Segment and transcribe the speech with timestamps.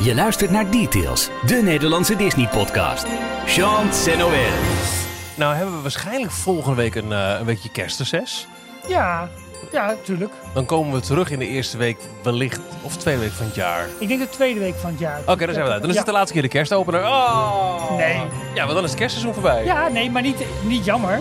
[0.00, 3.06] Je luistert naar Details, de Nederlandse Disney-podcast.
[3.46, 3.86] Jean
[4.18, 4.52] Noël.
[5.34, 8.46] Nou hebben we waarschijnlijk volgende week een, uh, een weekje kerstreces.
[8.88, 9.28] Ja,
[9.72, 10.32] ja, natuurlijk.
[10.54, 13.86] Dan komen we terug in de eerste week wellicht, of tweede week van het jaar.
[13.98, 15.20] Ik denk de tweede week van het jaar.
[15.26, 15.80] Oké, dan zijn we uit.
[15.80, 17.04] Dan is het de laatste keer de kerstopener.
[17.04, 17.96] Oh!
[17.96, 18.20] Nee.
[18.54, 19.64] Ja, maar dan is het kerstseizoen voorbij.
[19.64, 21.20] Ja, nee, maar niet, niet jammer.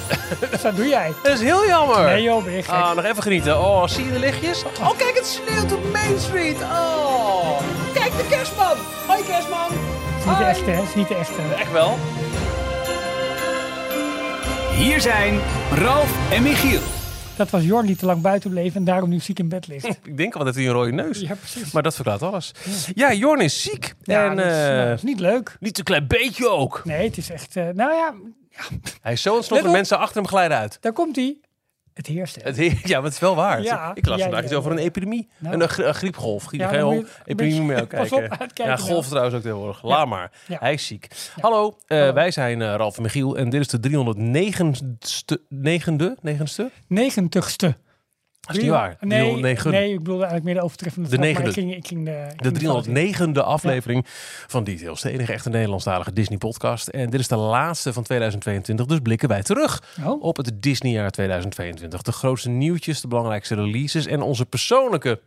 [0.62, 1.12] dat doe jij.
[1.22, 2.04] Dat is heel jammer.
[2.04, 2.74] Nee joh, ben je gek.
[2.74, 3.60] Ah, nog even genieten.
[3.60, 4.64] Oh, zie je de lichtjes?
[4.80, 6.56] Oh, kijk, het sneeuwt op Main Street.
[6.62, 7.60] Oh,
[7.94, 8.76] kijk de kerstman.
[9.06, 9.68] Hoi kerstman.
[9.70, 10.76] Het is niet de echte, hè?
[10.80, 11.42] Het is niet de echte.
[11.58, 11.96] Echt wel.
[14.76, 15.40] Hier zijn
[15.74, 16.80] Ralf en Michiel.
[17.36, 19.84] Dat was Jorn die te lang buiten bleef en daarom nu ziek in bed ligt.
[20.04, 21.20] Ik denk al dat hij een rode neus.
[21.20, 21.70] Ja, precies.
[21.72, 22.52] Maar dat verklaart alles.
[22.94, 23.94] Ja, Jorn is ziek.
[24.02, 25.56] Ja, en dat, is, eh, dat is niet leuk.
[25.60, 26.80] niet een klein beetje ook.
[26.84, 27.56] Nee, het is echt...
[27.56, 28.14] eh, nou ja,
[29.00, 29.62] Hij is zo op.
[29.62, 30.78] mensen achter hem glijden uit.
[30.80, 31.36] daar komt hij.
[32.00, 32.34] Het heerst.
[32.36, 32.42] hè.
[32.42, 32.56] Het,
[32.88, 33.62] ja, maar het is wel waar.
[33.62, 35.28] Ja, ik las ja, vandaag ja, iets over een epidemie.
[35.38, 35.60] Nou.
[35.62, 36.44] een, gri- een griepgolf.
[36.44, 38.28] Geen epidemie meer kijken.
[38.54, 39.82] Ja, golf trouwens ook tegenwoordig.
[39.82, 40.30] Laat maar.
[40.46, 41.08] Hij is ziek.
[41.40, 42.12] Hallo, eh, Hallo.
[42.12, 46.70] wij zijn eh, Ralf en Michiel en dit is de 309ste, negende, negenste?
[46.86, 47.76] Negentigste.
[48.48, 48.96] Is niet waar.
[49.00, 49.70] Nee, 309.
[49.70, 51.46] nee, ik bedoelde eigenlijk meer de overtreffende De trap.
[51.46, 53.14] Ik ging, ik ging de, ik De fout in.
[53.34, 54.04] 309e aflevering
[54.46, 55.00] van Details.
[55.00, 56.88] De enige echte Nederlandstalige Disney podcast.
[56.88, 58.86] En dit is de laatste van 2022.
[58.86, 62.02] Dus blikken wij terug Oh, op het Disneyjaar 2022.
[62.02, 65.20] De grootste nieuwtjes, de belangrijkste releases en onze persoonlijke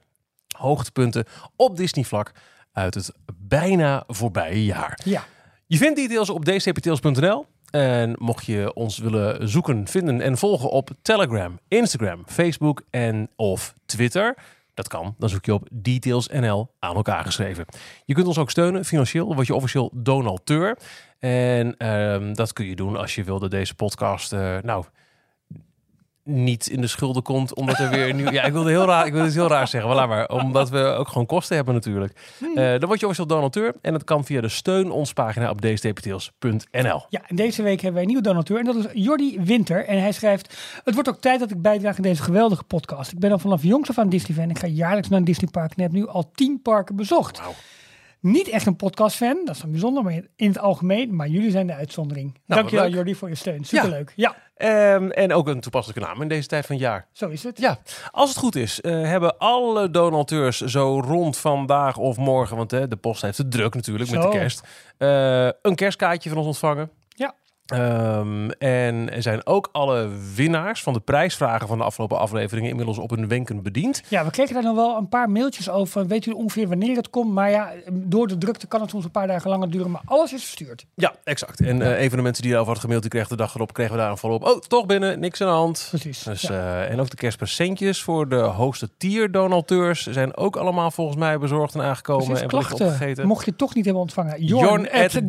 [0.57, 1.25] hoogtepunten
[1.55, 2.31] op Disney vlak
[2.71, 4.99] uit het bijna voorbije jaar.
[5.03, 5.25] ja.
[5.67, 7.45] Je vindt details op dcptails.nl.
[7.75, 13.73] En mocht je ons willen zoeken, vinden en volgen op Telegram, Instagram, Facebook en of
[13.85, 14.35] Twitter.
[14.73, 15.15] Dat kan.
[15.17, 17.65] Dan zoek je op detailsnl aan elkaar geschreven.
[18.05, 19.25] Je kunt ons ook steunen financieel.
[19.25, 20.77] Dan word je officieel donateur.
[21.19, 24.85] En ehm, dat kun je doen als je wil dat deze podcast eh, nou
[26.23, 28.31] niet in de schulden komt, omdat er weer nieuw...
[28.31, 30.43] Ja, ik wilde heel raar, ik wilde het heel raar zeggen, maar laat maar.
[30.43, 32.13] Omdat we ook gewoon kosten hebben natuurlijk.
[32.39, 35.61] Eh, dan word je officieel donateur en dat kan via de steun ons pagina op
[35.61, 37.05] dcptails.nl.
[37.09, 39.85] Ja, en deze week hebben wij een nieuwe donateur en dat is Jordi Winter.
[39.85, 43.11] En hij schrijft, het wordt ook tijd dat ik bijdraag in deze geweldige podcast.
[43.11, 44.49] Ik ben al vanaf jongs af aan Disney-fan.
[44.49, 47.41] Ik ga jaarlijks naar een Disneypark en heb nu al tien parken bezocht.
[48.23, 51.15] Niet echt een podcast-fan, dat is dan bijzonder, maar in het algemeen.
[51.15, 52.31] Maar jullie zijn de uitzondering.
[52.45, 52.89] Nou, Dankjewel.
[52.89, 53.63] Jordi voor je steun.
[53.63, 54.13] Superleuk.
[54.15, 57.07] Ja, Ehm, en ook een toepasselijke naam in deze tijd van het jaar.
[57.11, 57.59] zo is het.
[57.59, 57.79] Ja,
[58.11, 62.97] als het goed is, eh, hebben alle donateurs zo rond vandaag of morgen, want de
[63.01, 64.67] post heeft het druk natuurlijk met de kerst,
[64.97, 66.89] eh, een kerstkaartje van ons ontvangen.
[67.73, 72.97] Ehm, en er zijn ook alle winnaars van de prijsvragen van de afgelopen afleveringen inmiddels
[72.97, 74.03] op hun wenken bediend.
[74.07, 76.07] Ja, we kregen daar nog wel een paar mailtjes over.
[76.07, 77.33] Weet u ongeveer wanneer het komt?
[77.33, 79.91] Maar ja, door de drukte kan het soms een paar dagen langer duren.
[79.91, 80.85] Maar alles is verstuurd.
[80.95, 81.59] Ja, exact.
[81.59, 83.73] En eh, een van de mensen die daarover had gemaild, die kreeg de dag erop,
[83.73, 84.47] kregen we daar een follow-up.
[84.47, 85.87] Oh, toch binnen, niks aan de hand.
[85.89, 86.23] Precies.
[86.23, 86.49] Dus, ja.
[86.49, 91.39] eh, en ook de kerstpresentjes voor de hoogste tier donateurs zijn ook allemaal volgens mij
[91.39, 92.85] bezorgd en aangekomen Precies, en klachten.
[92.85, 93.27] opgegeten.
[93.27, 94.43] Mocht je toch niet hebben ontvangen.
[94.43, 95.27] Jorn Jorn at at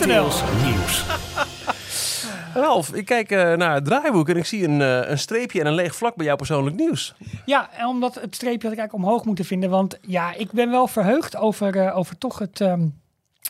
[0.00, 1.04] Details nieuws.
[2.64, 5.66] Ralf, ik kijk eh, naar het draaiboek en ik zie een, eh, een streepje en
[5.66, 7.14] een leeg vlak bij jouw persoonlijk nieuws.
[7.46, 9.70] Ja, en omdat het streepje had ik eigenlijk omhoog moeten vinden.
[9.70, 12.60] Want ja, ik ben wel verheugd over, eh, over toch het...
[12.60, 12.86] ehm,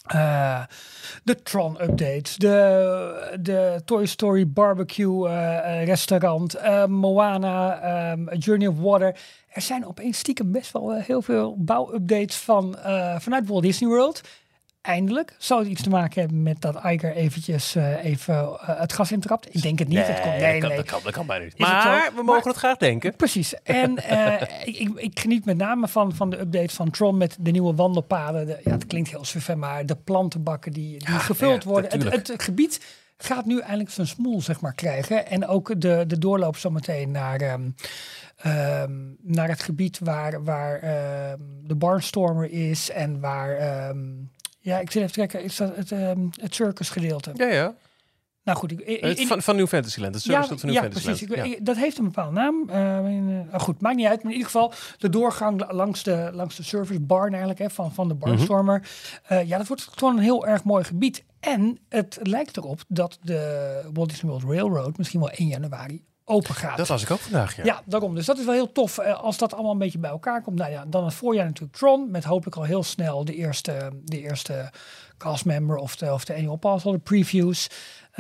[0.06, 0.62] eh,
[1.24, 5.28] de Tron-updates, de, de Toy Story barbecue
[5.84, 6.56] restaurant,
[6.88, 9.16] Moana, ehm, A Journey of Water.
[9.48, 12.76] Er zijn opeens stiekem best wel heel veel bouwupdates van,
[13.18, 14.20] vanuit Walt Disney World.
[14.82, 15.34] Eindelijk.
[15.38, 19.12] Zou het iets te maken hebben met dat Iger eventjes eh, even eh, het gas
[19.12, 19.54] intrapt?
[19.54, 20.06] Ik denk het niet.
[20.06, 20.76] het komt, nee, dat, kan, nee.
[20.78, 21.52] dat, kan, dat kan bijna niet.
[21.52, 23.16] Is Maar we mogen Maar- het graag denken.
[23.16, 23.62] Precies.
[23.62, 27.36] En eh, ik, ik, ik geniet met name van, van de update van Tron met
[27.40, 28.46] de nieuwe wandelpaden.
[28.46, 32.10] De, ja, het klinkt heel suf, maar de plantenbakken die, die Ja, gevuld ja, worden.
[32.10, 32.80] Het, het gebied
[33.16, 35.26] gaat nu eindelijk zijn smoel, zeg maar, krijgen.
[35.26, 37.70] En ook de, de doorloop zometeen naar, ehm,
[38.36, 38.92] ehm,
[39.22, 43.58] naar het gebied waar, waar ehm, de Barnstormer is en waar...
[44.70, 45.42] ja, ik zit even te kijken.
[45.42, 47.30] Is dat het, ehm het circus gedeelte?
[47.34, 47.74] Ja, ja.
[48.44, 50.14] Nou goed, ik, van, van New Fantasyland.
[50.14, 51.18] Het service van New ja, Fantasyland.
[51.26, 51.44] precies.
[51.44, 51.64] Ik, Ja.
[51.64, 52.68] dat heeft een bepaalde naam.
[52.70, 54.16] Eh, in, eh, goed, maakt niet uit.
[54.22, 57.70] Maar in ieder geval de doorgang la- langs de, langs de service barn eigenlijk, hè,
[57.70, 58.24] van, van de Mhm.
[58.24, 58.88] Barnstormer.
[59.26, 61.24] Eh, ja, dat wordt gewoon een heel erg mooi gebied.
[61.40, 66.54] En het lijkt erop dat de Walt Disney World Railroad misschien wel 1 januari open
[66.54, 66.76] gaat.
[66.76, 67.64] Dat was ik ook vandaag, ja.
[67.64, 68.14] Ja, daarom.
[68.14, 70.58] Dus dat is wel heel tof eh, als dat allemaal een beetje bij elkaar komt.
[70.58, 72.10] Nou ja, dan het voorjaar natuurlijk Tron.
[72.10, 74.70] Met hopelijk al heel snel de eerste, de eerste
[75.18, 77.68] castmember of de, of de annual pass, al de previews.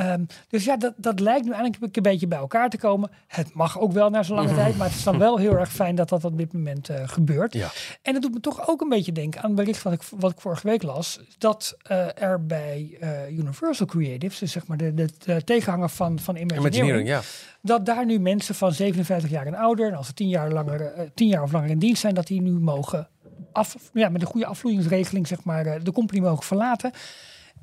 [0.00, 3.10] Ehm, dus ja, dat, dat lijkt nu eigenlijk een beetje bij elkaar te komen.
[3.26, 5.72] Het mag ook wel na zo'n lange tijd, maar het is dan wel heel erg
[5.72, 7.52] fijn dat dat op dit moment eh, gebeurt.
[7.52, 7.70] Ja.
[8.02, 10.30] En dat doet me toch ook een beetje denken aan het bericht wat ik, wat
[10.30, 11.20] ik vorige week las.
[11.38, 16.18] Dat eh, er bij eh, Universal Creatives, dus zeg maar de, de, de tegenhanger van,
[16.18, 17.20] van Imagineering, Imagineering, ja.
[17.62, 20.80] dat daar nu mensen van 57 jaar en ouder, en als ze 10 jaar, langer,
[20.80, 23.08] eh, 10 jaar of langer in dienst zijn, dat die nu mogen
[23.52, 26.92] af, ja, met een goede afvloeingsregeling zeg maar, de company mogen verlaten.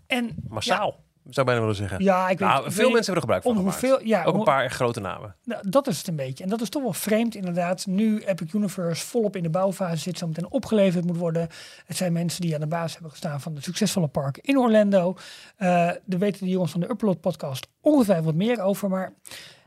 [0.08, 2.04] En Massaal, zou ik bijna willen zeggen.
[2.04, 4.44] ja, ik weet, nou, veel weet mensen hebben er gebruik van hoeveel, ja, Ook een
[4.44, 5.36] paar echt grote namen.
[5.44, 6.44] Nou, dat is het een beetje.
[6.44, 7.86] En dat is toch wel vreemd inderdaad.
[7.86, 11.48] Nu Epic Universe volop in de bouwfase zit, zo meteen opgeleverd moet worden.
[11.86, 15.18] Het zijn mensen die aan de basis hebben gestaan van de succesvolle park in Orlando.
[15.58, 18.90] Eh daar weten de jongens van de Upload podcast ongetwijfeld wat meer over.
[18.90, 19.14] Maar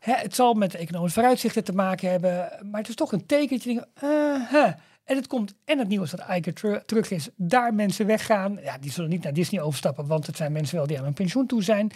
[0.01, 2.53] hè, het zal met economische vooruitzichten te maken hebben.
[2.71, 4.09] Maar het is toch een teken dat je denkt, eh,
[4.53, 4.71] hè.
[5.11, 7.29] En het komt en het nieuws dat Iker teru- terug is.
[7.37, 8.59] Daar mensen weggaan.
[8.62, 11.12] Ja, die zullen niet naar Disney overstappen, want het zijn mensen wel die aan hun
[11.12, 11.91] pensioen toe zijn.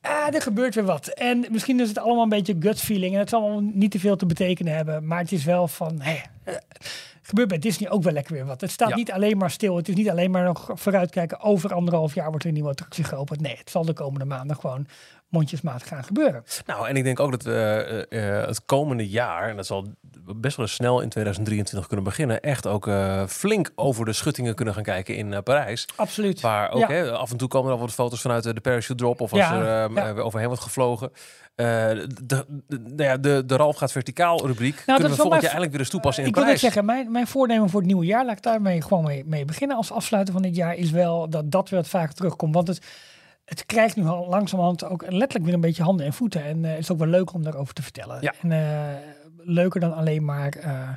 [0.00, 1.06] Ah, er gebeurt weer wat.
[1.06, 3.12] En misschien is het allemaal een beetje gut feeling.
[3.14, 5.06] En het zal allemaal niet te veel te betekenen hebben.
[5.06, 6.54] Maar het is wel van, hé, eh,
[7.22, 8.60] gebeurt bij Disney ook wel lekker weer wat.
[8.60, 8.96] Het staat Ja.
[8.96, 9.76] niet alleen maar stil.
[9.76, 11.40] Het is niet alleen maar nog vooruitkijken.
[11.40, 13.40] Over anderhalf jaar wordt er een nieuwe attractie geopend.
[13.40, 14.86] Nee, het zal de komende maanden gewoon
[15.34, 16.44] mondjesmaat gaan gebeuren.
[16.66, 19.86] Nou, en ik denk ook dat we eh, eh, het komende jaar, en dat zal
[20.36, 24.74] best wel snel in 2023 kunnen beginnen, echt ook eh, flink over de schuttingen kunnen
[24.74, 25.86] gaan kijken in Parijs.
[25.96, 26.40] Absoluut.
[26.40, 26.86] Waar ook Ja.
[26.88, 29.40] hè, af en toe komen er al wat foto's vanuit de, parachute drop of als
[29.40, 30.14] Ja, er eh, ja.
[30.14, 31.10] weer overheen wordt gevlogen.
[31.54, 34.74] De, de, de, nou de, de Ralf gaat verticaal rubriek.
[34.76, 36.74] dat kunnen we volgend jaar eindelijk weer eens toepassen in ik wil net Parijs.
[36.74, 39.76] zeggen, mijn, mijn voornemen voor het nieuwe jaar, laat ik daarmee gewoon mee, mee beginnen
[39.76, 42.54] als afsluiter van dit jaar, is wel dat dat weer vaker terugkomt.
[42.54, 42.80] Want het,
[43.44, 46.44] het krijgt nu al langzamerhand ook letterlijk weer een beetje handen en voeten.
[46.44, 48.18] En eh, het is ook wel leuk om daarover te vertellen.
[48.20, 48.34] Ja.
[48.42, 48.96] En eh,
[49.36, 50.88] leuker dan alleen maar eh,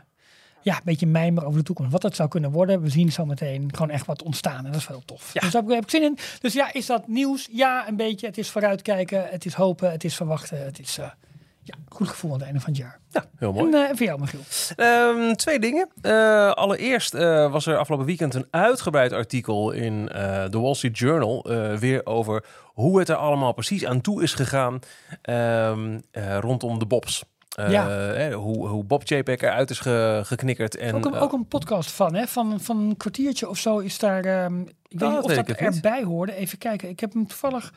[0.62, 1.92] ja, een beetje mijmeren over de toekomst.
[1.92, 2.82] Wat dat zou kunnen worden.
[2.82, 4.66] We zien zo meteen gewoon echt wat ontstaan.
[4.66, 5.34] En dat is wel heel tof.
[5.34, 5.42] Ja.
[5.42, 6.18] Dus daar heb ik- zin in.
[6.40, 7.48] Dus ja, is dat nieuws?
[7.52, 8.28] Ja, een beetje.
[8.28, 9.28] Het is vooruitkijken.
[9.30, 9.92] Het is hopen.
[9.92, 10.66] Het is verwachten.
[10.66, 11.08] Het is eh,
[11.68, 13.00] ja, goed gevoel aan het einde van het jaar.
[13.10, 13.74] Ja, heel mooi.
[13.74, 14.40] En, eh, voor jou, Michiel.
[14.76, 15.90] Ehm, twee dingen.
[16.02, 20.06] Eh, allereerst eh, was er afgelopen weekend een uitgebreid artikel in
[20.52, 21.46] de Wall Street Journal.
[21.80, 24.80] weer over hoe het er allemaal precies aan toe is gegaan
[25.22, 27.24] ehm, eh, rondom de Bobs.
[27.70, 27.88] Ja.
[27.90, 30.78] hè, hoe, hoe Bob JPEG eruit is ge- geknikkerd.
[30.78, 32.28] En, ook, een, ook een podcast van, hè?
[32.28, 34.24] Van, van een kwartiertje of zo is daar.
[34.26, 35.76] ehm, ik weet niet of weet dat niet.
[35.76, 36.34] erbij hoorde.
[36.36, 36.90] Even kijken.
[36.90, 37.74] Ik heb hem toevallig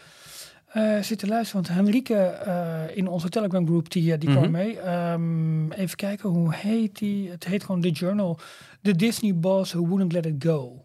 [0.73, 1.63] eh, zitten luisteren.
[1.63, 4.39] Want Henrike eh, in onze Telegram groep die, eh, die Mhm.
[4.39, 4.79] kwam mee.
[4.81, 7.31] Ehm, even kijken, hoe heet die?
[7.31, 8.39] Het heet gewoon The Journal.
[8.83, 10.83] The Disney Boss Who Wouldn't Let It Go.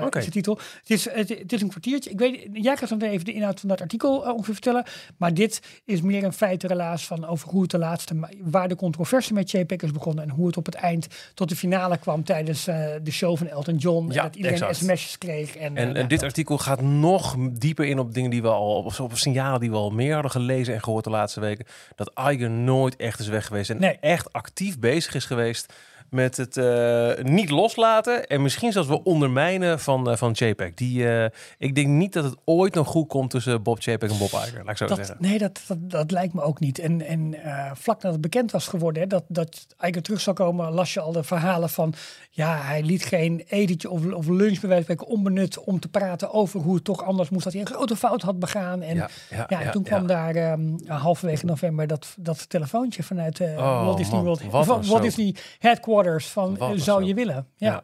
[0.00, 0.18] Oké.
[0.18, 0.58] is de titel.
[0.80, 2.10] Het is, het, het is een kwartiertje.
[2.10, 4.84] Ik weet, jij gaat meteen even de inhoud van dat artikel eh, ongeveer vertellen.
[5.16, 9.34] Maar dit is meer een feitenrelaas van over hoe het de laatste, waar de controversie
[9.34, 12.66] met JPEG is begonnen en hoe het op het eind tot de finale kwam tijdens
[12.66, 14.06] eh, de show van Elton John.
[14.12, 14.76] Ja, en dat iedereen exact.
[14.76, 15.56] sms'jes kreeg.
[15.56, 19.00] En, En, en dit artikel gaat nog dieper in op dingen die we al, op,
[19.00, 21.66] op signalen die we al meer hadden gelezen en gehoord de laatste weken.
[21.96, 23.98] Dat Iger nooit echt is weg geweest en Nee.
[24.00, 25.72] echt actief bezig is geweest
[26.12, 30.74] met het eh, niet loslaten en misschien zelfs wel ondermijnen van, eh, van JPEG.
[30.74, 34.18] Die, eh, ik denk niet dat het ooit nog goed komt tussen Bob JPEG en
[34.18, 35.16] Bob Iger, laat ik zo dat, zeggen.
[35.18, 36.78] nee, dat, dat, dat lijkt me ook niet.
[36.78, 37.34] En, en
[37.74, 41.00] vlak nadat het bekend was geworden hè, dat, dat Iger terug zou komen, las je
[41.00, 41.94] al de verhalen van...
[42.30, 46.32] ja, hij liet geen etentje of, of lunch bij wijze van onbenut om te praten
[46.32, 47.44] over hoe het toch anders moest.
[47.44, 48.82] Dat hij een grote fout had begaan.
[48.82, 53.02] En Ja, ja, ja, en ja, toen kwam daar ehm, halverwege november dat, dat telefoontje
[53.02, 55.02] vanuit Oh, Walt Disney man, World, Walt.
[55.02, 57.46] Disney Headquarters van Wat zou je willen.
[57.56, 57.70] Ja.
[57.70, 57.82] Ja.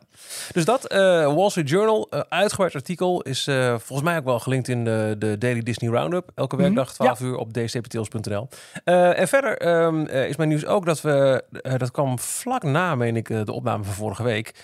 [0.53, 0.99] Dus dat, eh,
[1.35, 5.15] Wall Street Journal, eh, uitgebreid artikel, is eh, volgens mij ook wel gelinkt in de,
[5.19, 6.31] de Daily Disney Roundup.
[6.35, 8.49] Elke Mhm, werkdag 12 uur op dcptails.nl.
[8.85, 11.45] En verder ehm, eh, is mijn nieuws ook dat we,
[11.77, 14.55] dat kwam vlak na, meen ik, de opname van vorige week.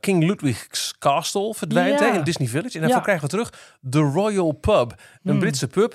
[0.00, 2.10] King Ludwig's Castle verdwijnt Ja.
[2.10, 2.74] hè, in Disney Village.
[2.74, 3.02] En daarvoor Ja.
[3.04, 4.90] krijgen we terug de Royal Pub.
[4.90, 5.38] Een Hmm.
[5.38, 5.94] Britse pub.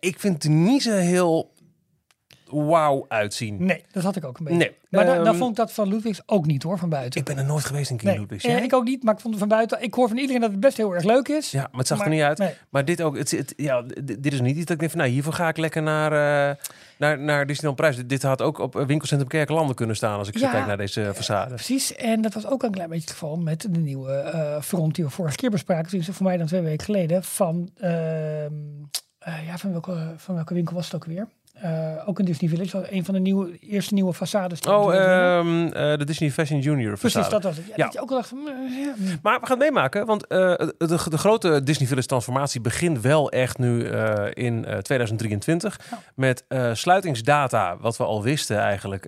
[0.00, 1.51] Ik vind het niet zo heel
[2.52, 3.64] wauw uitzien.
[3.64, 4.58] Nee, dat had ik ook een beetje.
[4.58, 4.76] Nee.
[4.90, 7.20] Maar da- Ehm, dan vond ik dat van Ludwigs ook niet hoor, van buiten.
[7.20, 8.44] Ik ben er nooit geweest in King nee, Ludwig's.
[8.44, 8.62] eh, Jij?
[8.64, 9.82] ik ook niet, maar ik vond het van buiten.
[9.82, 11.50] Ik hoor van iedereen dat het best heel erg leuk is.
[11.50, 12.38] Ja, maar het zag Maar- er niet uit.
[12.38, 12.54] nee.
[12.70, 15.12] Maar dit ook, het, het- ja, dit is niet iets dat ik denk van, nou,
[15.12, 16.12] hiervoor ga ik lekker naar,
[16.50, 16.56] eh
[16.98, 17.96] naar, naar Disneyland Parijs.
[17.96, 20.50] Dit, dit had ook op eh, winkelcentrum Kerkenlanden kunnen staan als ik zo Ja.
[20.50, 21.48] kijk naar deze façade.
[21.54, 24.94] Precies, en dat was ook een klein beetje het geval met de nieuwe eh front
[24.94, 25.98] die we vorige keer bespraken.
[25.98, 27.22] Dus voor mij dan twee weken geleden.
[27.24, 28.52] Van, ehm,
[29.18, 31.28] eh, ja, van, welke, van welke winkel was het ook weer?
[31.62, 34.68] Eh, ook in Disney Village, was een van de nieuwe, eerste nieuwe façades.
[34.68, 37.66] Oh, eh, de Disney Fashion Junior Precies, dat was het.
[37.66, 37.84] Ja, Ja.
[37.84, 38.94] Dat je ook al dacht, eh, ja.
[39.22, 43.58] Maar we gaan het meemaken, want de, de, grote Disney Village transformatie begint wel echt
[43.58, 43.84] nu
[44.32, 45.80] in eh, 2023.
[45.90, 45.98] Ja.
[46.14, 49.06] Met sluitingsdata, wat we al wisten eigenlijk.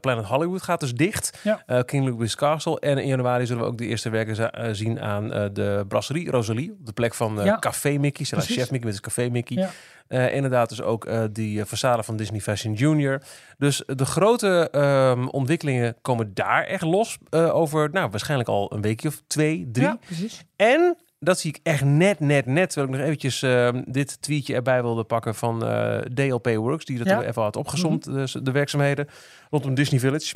[0.00, 1.38] Planet Hollywood gaat dus dicht.
[1.42, 1.82] Ja.
[1.82, 2.80] King Louis Castle.
[2.80, 6.70] En in januari zullen we ook de eerste werken zien aan de brasserie Rosalie.
[6.80, 7.58] Op de plek van.
[7.60, 8.24] Café Mickey.
[8.24, 9.68] Chef Mickey met zijn Café Mickey.
[10.08, 13.22] Inderdaad dus ook die façade van Disney Fashion Junior.
[13.58, 18.80] Dus de grote ehm, ontwikkelingen komen daar echt los eh, over, nou, waarschijnlijk al een
[18.80, 19.86] weekje of twee, drie.
[19.86, 20.44] Ja, precies.
[20.56, 22.70] En dat zie ik echt net, net, net.
[22.70, 26.98] Terwijl ik nog eventjes ehm, dit tweetje erbij wilde pakken van eh, DLP Works, die
[26.98, 27.22] dat Ja.
[27.22, 29.08] even had opgezomd, de, de werkzaamheden
[29.50, 30.34] rondom Disney Village.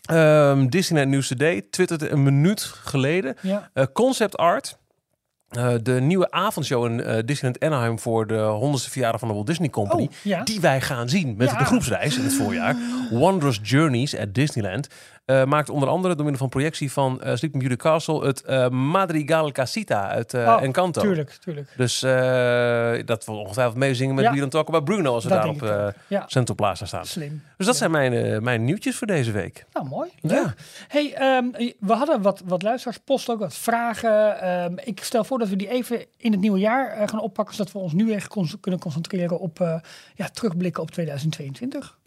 [0.00, 3.36] Ehm Disneyland News Today twitterde een minuut geleden.
[3.42, 3.70] Ja.
[3.74, 4.78] Eh, concept art.
[5.50, 9.46] Eh, de nieuwe avondshow in eh, Disneyland Anaheim voor de 100ste verjaardag van de Walt
[9.46, 10.02] Disney Company.
[10.02, 10.42] Oh, ja.
[10.42, 11.58] Die wij gaan zien met Ja.
[11.58, 12.76] de groepsreis in het voorjaar.
[13.10, 14.88] Wondrous Journeys at Disneyland.
[15.24, 18.68] Eh, maakt onder andere door middel van projectie van eh Sleeping Beauty Castle het eh,
[18.68, 21.00] Madrigal Casita uit Oh, Encanto.
[21.00, 21.72] Tuurlijk, tuurlijk.
[21.76, 22.00] Dus
[23.04, 24.48] dat we ongetwijfeld meezingen met Ja.
[24.48, 25.92] Talk About Bruno als we daar op ook.
[26.06, 26.24] Ja.
[26.26, 27.04] Central Plaza staan.
[27.04, 27.42] Slim.
[27.56, 29.66] Dus dat zijn mijn, mijn nieuwtjes voor deze week.
[29.72, 30.10] Nou, mooi.
[30.20, 30.54] Ja.
[30.88, 31.44] Hey, ehm,
[31.78, 34.40] we hadden wat, wat luisteraarspost ook, wat vragen.
[34.40, 37.72] Ehm, ik stel voor dat we die even in het nieuwe jaar gaan oppakken, zodat
[37.72, 39.80] we ons nu echt kunnen concentreren op
[40.14, 41.98] ja, terugblikken op 2022.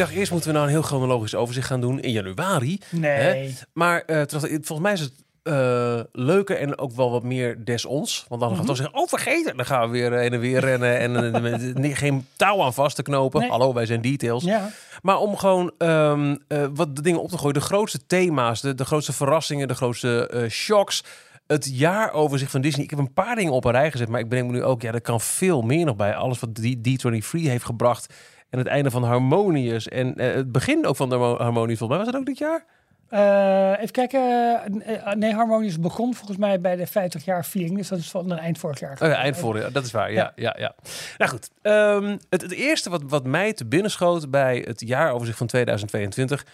[0.00, 2.80] Dacht eerst moeten we nou een heel chronologisch overzicht gaan doen in januari.
[2.90, 3.10] Nee.
[3.10, 3.50] Hè?
[3.72, 4.30] Maar eh, ik,
[4.64, 8.24] volgens mij is het eh, leuker en ook wel wat meer des ons.
[8.28, 9.56] Want dan gaan we toch zeggen, oh vergeten.
[9.56, 13.02] Dan gaan we weer heen en weer rennen en eh, geen touw aan vast te
[13.02, 13.40] knopen.
[13.40, 13.50] Nee.
[13.50, 14.44] Hallo, wij zijn details.
[14.44, 14.70] Ja.
[15.02, 17.54] Maar om gewoon ehm, eh, wat de dingen op te gooien.
[17.54, 21.04] De grootste thema's, de, de grootste verrassingen, de grootste eh, shocks.
[21.46, 22.84] Het jaaroverzicht van Disney.
[22.84, 24.08] Ik heb een paar dingen op een rij gezet.
[24.08, 26.14] Maar ik bedenk me nu ook, ja, er kan veel meer nog bij.
[26.14, 28.14] Alles wat D- D23 heeft gebracht.
[28.50, 29.88] En het einde van Harmonious.
[29.88, 31.78] En eh, het begin ook van de Harmo- Harmonious.
[31.78, 32.64] Volgens mij was het ook dit jaar?
[33.08, 34.20] Eh, even kijken.
[34.82, 37.76] Eh, nee, Harmonious begon volgens mij bij de 50 jaar viering.
[37.76, 38.92] Dus dat is van een eind vorig jaar.
[39.02, 39.72] Oh ja, eind vorig jaar.
[39.72, 40.12] Dat is waar.
[40.12, 40.74] Ja, ja, ja.
[41.18, 41.50] Nou goed.
[41.62, 46.46] Ehm, het, het eerste wat, wat mij te binnen schoot bij het jaaroverzicht van 2022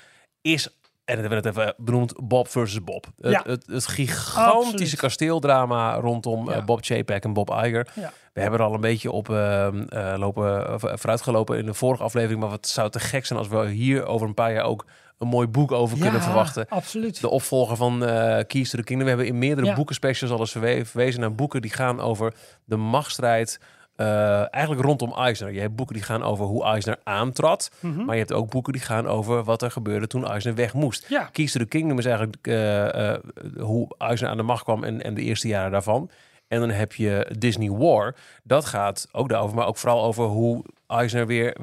[0.43, 0.69] is.
[1.07, 3.07] En dat hebben we net even benoemd, Bob versus Bob.
[3.21, 3.43] Het, Ja.
[3.47, 4.97] het, het gigantische Absoluut.
[4.97, 6.65] kasteeldrama rondom eh, Ja.
[6.65, 7.87] Bob Chapek en Bob Iger.
[7.95, 8.13] Ja.
[8.33, 12.03] We hebben er al een beetje op ehm, eh, lopen, eh, vooruitgelopen in de vorige
[12.03, 12.41] aflevering.
[12.41, 14.87] Maar wat zou te gek zijn als we hier over een paar jaar ook
[15.19, 16.69] een mooi boek over kunnen verwachten.
[16.69, 17.21] Absoluut.
[17.21, 19.05] De opvolger van eh Keys to the Kingdom.
[19.09, 19.75] We hebben in meerdere Ja.
[19.75, 22.35] boekenspecials al eens verwe- verwezen naar boeken die gaan over
[22.65, 23.61] de machtsstrijd.
[23.97, 25.53] Eh, eigenlijk rondom Eisner.
[25.53, 27.71] Je hebt boeken die gaan over hoe Eisner aantrad.
[27.81, 28.05] Mhm.
[28.05, 31.07] Maar je hebt ook boeken die gaan over wat er gebeurde toen Eisner weg moest.
[31.09, 31.31] Ja.
[31.33, 33.21] To the Kingdom is eigenlijk eh, eh,
[33.59, 36.11] hoe Eisner aan de macht kwam en, en de eerste jaren daarvan.
[36.49, 38.15] En dan heb je Disney War.
[38.43, 41.57] Dat gaat ook daarover, maar ook vooral over hoe Eisner weer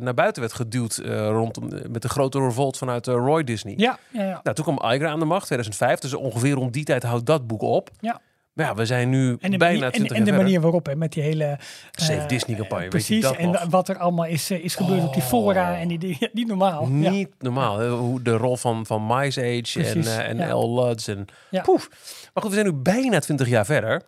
[0.00, 3.74] naar buiten werd geduwd rondom met de grote revolt vanuit Roy Disney.
[3.76, 4.40] Ja, ja, ja.
[4.42, 5.98] Nou, toen kwam Iger aan de macht, 2005.
[5.98, 7.90] Dus ongeveer rond die tijd houdt dat boek op.
[8.00, 8.20] Ja.
[8.64, 10.96] Ja, we zijn nu En de, bijna manier, 20 en, en de manier waarop, hè,
[10.96, 11.58] met die hele...
[11.90, 13.64] Save eh, Disney-campagne, weet je Precies, dat en nog?
[13.70, 15.28] wat er allemaal is, eh, is gebeurd op die Oh.
[15.28, 15.78] fora.
[15.78, 16.88] En die, die, niet normaal.
[16.88, 17.10] Ja.
[17.10, 17.86] Niet normaal.
[17.86, 20.54] Hoe de rol van, van Mice Age en, eh, en ja.
[20.54, 20.84] L.
[20.84, 21.08] Luds.
[21.08, 21.62] En, Ja.
[21.62, 21.88] poef.
[22.34, 24.02] Maar goed, we zijn nu bijna 20 jaar verder.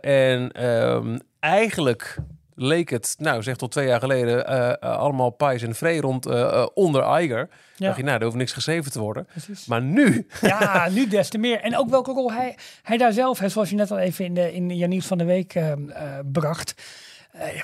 [0.00, 2.16] En ehm, eigenlijk
[2.54, 6.26] leek het, nou zeg tot twee jaar geleden, eh, eh, allemaal pais en vree rond
[6.26, 7.48] eh, onder Iger.
[7.76, 7.86] Ja.
[7.86, 9.26] dacht je, nou, er hoeft niks geschreven te worden.
[9.26, 9.66] Precies.
[9.66, 11.60] Maar nu, Ja, nu des te meer.
[11.60, 14.52] En ook welke rol hij, hij daar zelf, zoals je net al even in, de,
[14.52, 15.78] in je nieuws van de week eh, eh,
[16.32, 16.74] bracht.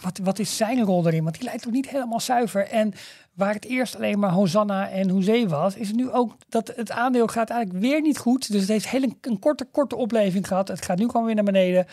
[0.02, 1.22] Wat, wat is zijn rol erin?
[1.22, 2.66] Want die lijkt ook niet helemaal zuiver.
[2.68, 2.94] En
[3.34, 6.90] waar het eerst alleen maar Hosanna en Hoezee was, is het nu ook dat het
[6.90, 8.52] aandeel gaat eigenlijk weer niet goed.
[8.52, 10.68] Dus het heeft heel een, een korte, korte opleving gehad.
[10.68, 11.86] Het gaat nu gewoon weer naar beneden.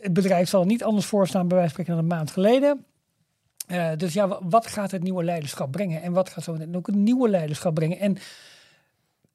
[0.00, 2.84] Het bedrijf zal niet anders voor staan, bij wijze van spreken, dan een maand geleden.
[3.66, 6.02] Eh, dus ja, wa- wat gaat het nieuwe leiderschap brengen?
[6.02, 7.98] En wat gaat zo ook het nieuwe leiderschap brengen?
[7.98, 8.16] En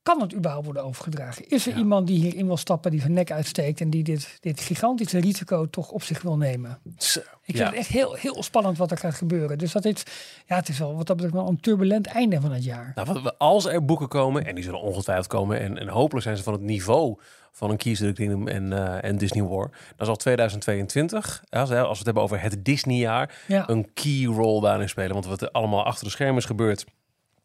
[0.03, 1.47] kan het überhaupt worden overgedragen?
[1.47, 4.59] Is er iemand die hierin wil stappen, die zijn nek uitsteekt en die dit, dit
[4.59, 6.79] gigantische risico toch op zich wil nemen?
[6.97, 7.57] Zo, Ik ja.
[7.57, 9.57] vind het echt heel, heel spannend wat er gaat gebeuren.
[9.57, 10.03] Dus dat is,
[10.45, 12.91] ja, het is wel wat dat betreft wel een turbulent einde van het jaar.
[12.95, 16.37] Nou, wat als er boeken komen, en die zullen ongetwijfeld komen, en, en hopelijk zijn
[16.37, 17.17] ze van het niveau
[17.51, 22.05] van een the Kingdom en, eh, en Disney War, dan zal 2022, als, we het
[22.05, 23.69] hebben over het Disney-jaar, Ja.
[23.69, 25.13] een key role daarin spelen.
[25.13, 26.85] Want wat er allemaal achter de schermen is gebeurd,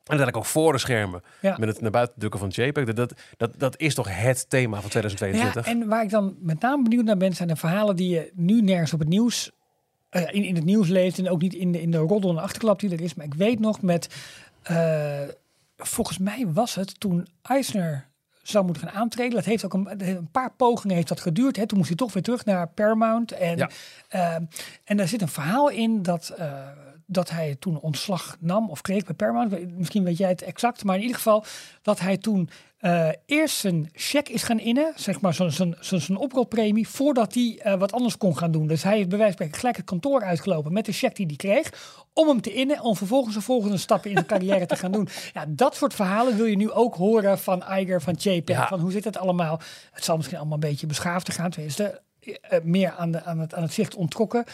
[0.09, 1.57] en uiteindelijk ook voor de schermen, Ja.
[1.59, 4.75] met het naar buiten drukken van JPEG, dat, dat, dat, dat is toch het thema
[4.81, 5.67] van Ja, 2022?
[5.67, 8.61] en waar ik dan met name benieuwd naar ben, zijn de verhalen die je nu
[8.62, 9.50] nergens op het nieuws,
[10.11, 12.37] eh, in, in het nieuws leest en ook niet in de, in de roddel en
[12.37, 13.15] de achterklap die er is.
[13.15, 14.15] Maar ik weet nog met,
[14.62, 15.21] eh,
[15.77, 18.07] volgens mij was het toen Eisner
[18.43, 19.35] zou moeten gaan aantreden.
[19.35, 21.57] Dat heeft ook een, een paar pogingen heeft dat geduurd.
[21.57, 21.67] Hè.
[21.67, 23.33] Toen moest hij toch weer terug naar Paramount.
[23.33, 23.69] En, Ja.
[24.09, 24.35] eh,
[24.85, 26.35] en daar zit een verhaal in dat,
[27.11, 29.77] dat hij toen ontslag nam of kreeg bij Paramount.
[29.79, 31.45] Misschien weet jij het exact, maar in ieder geval
[31.83, 36.88] dat hij toen eh, eerst zijn cheque is gaan innen, zeg maar zo'n zo'n oprolpremie,
[36.88, 38.67] voordat hij eh, wat anders kon gaan doen.
[38.67, 41.37] Dus hij heeft bij wijze van gelijk het kantoor uitgelopen met de cheque die hij
[41.37, 44.93] kreeg, om hem te innen, om vervolgens de volgende stappen in de carrière te gaan
[44.93, 45.09] doen.
[45.35, 48.67] Ja, dat soort verhalen wil je nu ook horen van Iger, van Ja.
[48.69, 49.61] van hoe zit het allemaal.
[49.93, 53.55] Het zal misschien allemaal een beetje beschaafder gaan, tenminste, eh, meer aan, de, aan, het,
[53.55, 54.45] aan het zicht onttrokken.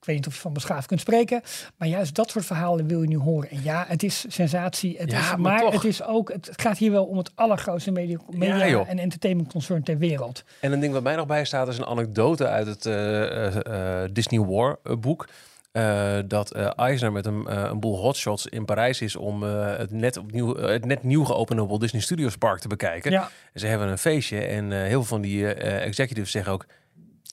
[0.00, 1.42] Ik weet niet of je van beschaafd kunt spreken.
[1.76, 3.50] Maar juist dat soort verhalen wil je nu horen.
[3.50, 4.96] En ja, het is sensatie.
[4.98, 8.18] Het Ja, is, maar het is ook, het gaat hier wel om het allergrootste media,
[8.30, 8.88] media joh.
[8.88, 10.44] en entertainment concern ter wereld.
[10.60, 14.02] En een ding wat mij nog bij staat is een anekdote uit het eh, eh,
[14.04, 15.28] eh, Disney War boek.
[16.26, 20.56] Dat eh, Eisner met een, een boel hotshots in Parijs is om het, net opnieuw,
[20.56, 23.10] het net nieuw geopende Walt Disney Studios Park te bekijken.
[23.10, 26.66] Ja, En ze hebben een feestje en heel veel van die executives zeggen ook...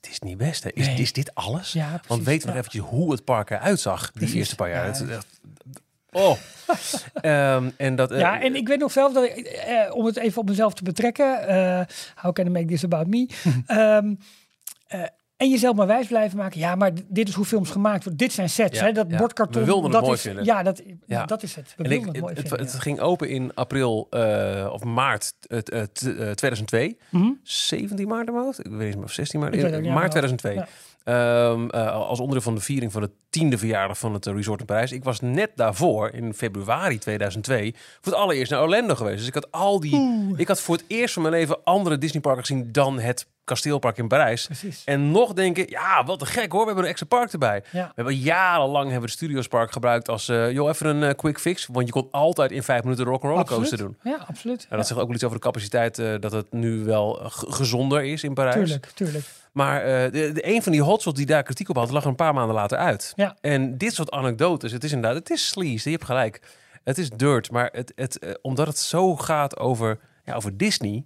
[0.06, 0.70] Het is niet best, hè?
[0.74, 0.96] Is, Nee.
[0.96, 1.72] is dit alles?
[1.74, 2.58] ja Want precies, weten we ja.
[2.58, 4.36] nog eventjes hoe het park eruit zag die Precies.
[4.36, 4.86] eerste paar jaar.
[4.86, 5.08] Ja.
[5.08, 5.26] Het.
[6.12, 6.38] Oh.
[7.14, 10.18] Ehm, en dat, eh, Ja, en ik weet nog zelf dat ik, eh, om het
[10.18, 11.82] even op mezelf te betrekken, eh
[12.16, 13.28] how can I make this about me?
[13.66, 14.14] Ehm,
[14.88, 15.04] eh,
[15.38, 16.60] en jezelf maar wijs blijven maken.
[16.60, 18.18] Ja, maar dit is hoe films gemaakt worden.
[18.18, 18.80] Dit zijn sets.
[18.80, 18.92] Ja, hè?
[18.92, 19.18] Dat ja.
[19.18, 19.66] bordkarton.
[19.84, 20.46] We dat is, vinden.
[20.46, 21.26] Ja, dat, Ja.
[21.26, 21.74] dat is het.
[21.78, 22.60] We En ik, het het, vinden.
[22.60, 26.98] het ging open in april eh, of maart eh, t- eh, t- eh, 2002.
[27.10, 27.30] Mhm.
[27.44, 29.56] 17 maart of Ik weet niet meer of 16 maart.
[29.56, 30.20] Eh, niet, maart ja.
[30.22, 30.64] 2002.
[31.06, 34.60] Ehm, eh, als onderdeel van de viering van de tiende verjaardag van het eh, resort
[34.60, 34.92] in Parijs.
[34.92, 39.18] Ik was net daarvoor, in februari 2002, voor het allereerst naar Orlando geweest.
[39.18, 40.34] Dus ik had al die...
[40.38, 44.08] Ik had voor het eerst van mijn leven andere Disneyparken gezien dan het kasteelpark in
[44.08, 44.46] Parijs.
[44.46, 44.82] Precies.
[44.86, 47.64] En nog denken, ja, wat te gek hoor, we hebben een extra park erbij.
[47.72, 47.86] Ja.
[47.88, 51.68] We hebben jarenlang hebben we de Studiospark gebruikt als, eh joh, even een quick fix.
[51.72, 53.98] Want je kon altijd in vijf minuten de rock'n'roller coaster doen.
[54.04, 54.62] Ja, absoluut.
[54.62, 58.04] En dat Ja, zegt ook wel iets over de capaciteit, dat het nu wel gezonder
[58.04, 58.56] is in Parijs.
[58.56, 59.26] tuurlijk, tuurlijk.
[59.56, 62.10] Maar eh, de, de, een van die hotshots die daar kritiek op had, lag er
[62.10, 63.14] een paar maanden later uit.
[63.16, 63.36] Ja.
[63.42, 66.42] En dit soort anekdotes, het is inderdaad, het is sleaze, je hebt gelijk.
[66.84, 71.04] Het is dirt, maar het, het, eh, omdat het zo gaat over, ja, over Disney.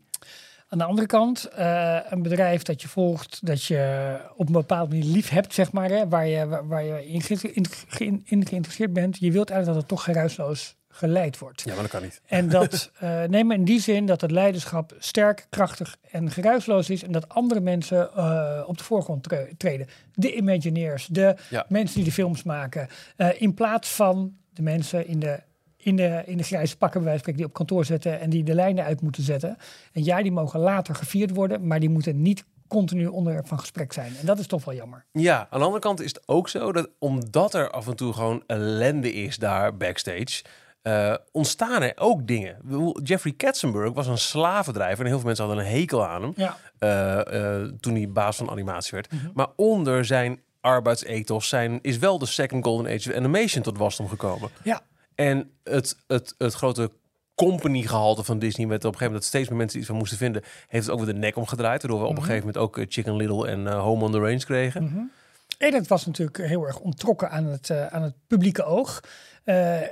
[0.69, 4.95] Aan de andere kant, eh, een bedrijf dat je volgt, dat je op een bepaalde
[4.95, 8.21] manier lief hebt, zeg maar, hè, waar je, waar, waar je in, ge- in, ge-
[8.25, 9.17] in geïnteresseerd bent.
[9.19, 11.61] Je wilt eigenlijk dat het toch geruisloos geleid wordt.
[11.61, 12.21] Ja, maar dat kan niet.
[12.25, 17.03] En dat eh neem in die zin dat het leiderschap sterk, krachtig en geruisloos is.
[17.03, 19.87] En dat andere mensen eh, op de voorgrond tre- treden.
[20.13, 21.65] De Imagineers, de Ja.
[21.69, 22.87] mensen die de films maken.
[23.15, 25.39] eh, in plaats van de mensen in de,
[25.77, 28.53] in de, in de grijze pakken, bij spreken, die op kantoor zetten en die de
[28.53, 29.57] lijnen uit moeten zetten.
[29.93, 33.93] En ja, die mogen later gevierd worden, maar die moeten niet continu onderwerp van gesprek
[33.93, 34.13] zijn.
[34.19, 35.05] En dat is toch wel jammer.
[35.11, 38.13] Ja, aan de andere kant is het ook zo dat omdat er af en toe
[38.13, 40.43] gewoon ellende is daar backstage,
[40.81, 42.57] eh, ontstaan er ook dingen.
[43.03, 46.57] Jeffrey Katzenberg was een slavendrijver en heel veel mensen hadden een hekel aan hem Ja,
[46.79, 49.09] eh, eh, toen hij baas van animatie werd.
[49.33, 54.07] Maar onder zijn arbeidsethos zijn, is wel de second golden age of animation tot wasdom
[54.07, 54.49] gekomen.
[54.63, 54.81] ja.
[55.15, 56.91] En het, het, het grote
[57.35, 59.97] company gehalte van Disney met op een gegeven moment dat steeds meer mensen iets van
[59.97, 62.57] moesten vinden, heeft het ook weer de nek omgedraaid, waardoor we op een gegeven moment
[62.57, 65.11] ook Chicken Little en Home on the Range kregen.
[65.57, 69.03] En het was natuurlijk heel erg ontrokken aan het, aan het publieke oog.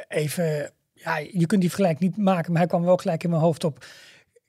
[0.07, 0.71] Even,
[1.07, 3.63] ja, je kunt die vergelijking niet maken, maar hij kwam wel gelijk in mijn hoofd
[3.63, 3.85] op.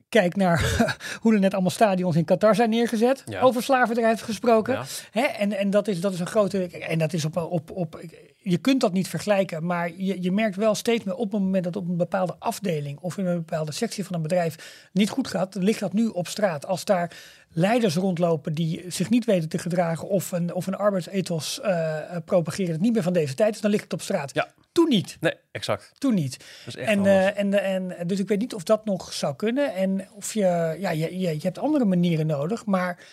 [0.09, 0.85] Kijk naar
[1.21, 3.23] hoe er net allemaal stadions in Qatar zijn neergezet.
[3.25, 3.41] Ja.
[3.41, 4.73] Over slavendrijf gesproken.
[4.73, 4.83] Ja.
[5.11, 5.21] Hè?
[5.21, 6.67] En, en dat, is, dat is een grote.
[6.67, 8.01] En dat is op, op, op.
[8.37, 9.65] Je kunt dat niet vergelijken.
[9.65, 12.99] Maar je, je merkt wel steeds meer op het moment dat op een bepaalde afdeling.
[12.99, 14.89] of in een bepaalde sectie van een bedrijf.
[14.93, 15.55] niet goed gaat.
[15.55, 16.65] ligt dat nu op straat.
[16.65, 17.11] Als daar
[17.49, 20.07] leiders rondlopen die zich niet weten te gedragen.
[20.07, 22.71] of een, of een arbeidsethos eh, propageren.
[22.71, 23.61] dat niet meer van deze tijd is.
[23.61, 24.33] dan ligt het op straat.
[24.33, 24.47] Ja.
[24.79, 25.17] Toen niet.
[25.19, 25.91] Nee, exact.
[25.97, 26.37] Toen niet.
[26.37, 27.35] Dat is echt En, anders.
[27.35, 27.63] eh, en,
[27.97, 29.73] en, dus ik weet niet of dat nog zou kunnen.
[29.73, 32.65] En of je, ja, je, je, je hebt andere manieren nodig.
[32.65, 33.03] Maar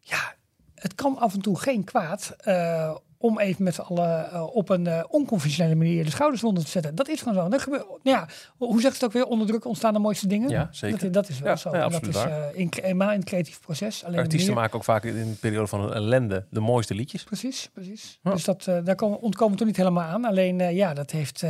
[0.00, 0.34] ja,
[0.74, 4.68] het kan af en toe geen kwaad eh, om even met z'n allen eh, op
[4.68, 6.94] een eh, onconventionele manier de schouders onder te zetten.
[6.94, 7.48] Dat is gewoon zo.
[7.48, 9.24] Dat gebeurt, ja, hoe zegt het ook weer?
[9.26, 10.48] Onder druk ontstaan de mooiste dingen.
[10.48, 10.98] Ja, zeker.
[10.98, 11.76] Dat, dat is wel Ja, zo.
[11.76, 14.04] ja, dat is eh, in, in het creatief proces.
[14.04, 17.24] Alleen Artiesten maken ook vaak in een periode van een ellende de mooiste liedjes.
[17.24, 18.18] Precies, precies.
[18.22, 18.30] Ja.
[18.30, 20.24] Dus dat, daar komen, ontkomen we toch niet helemaal aan.
[20.24, 21.44] Alleen ja, dat heeft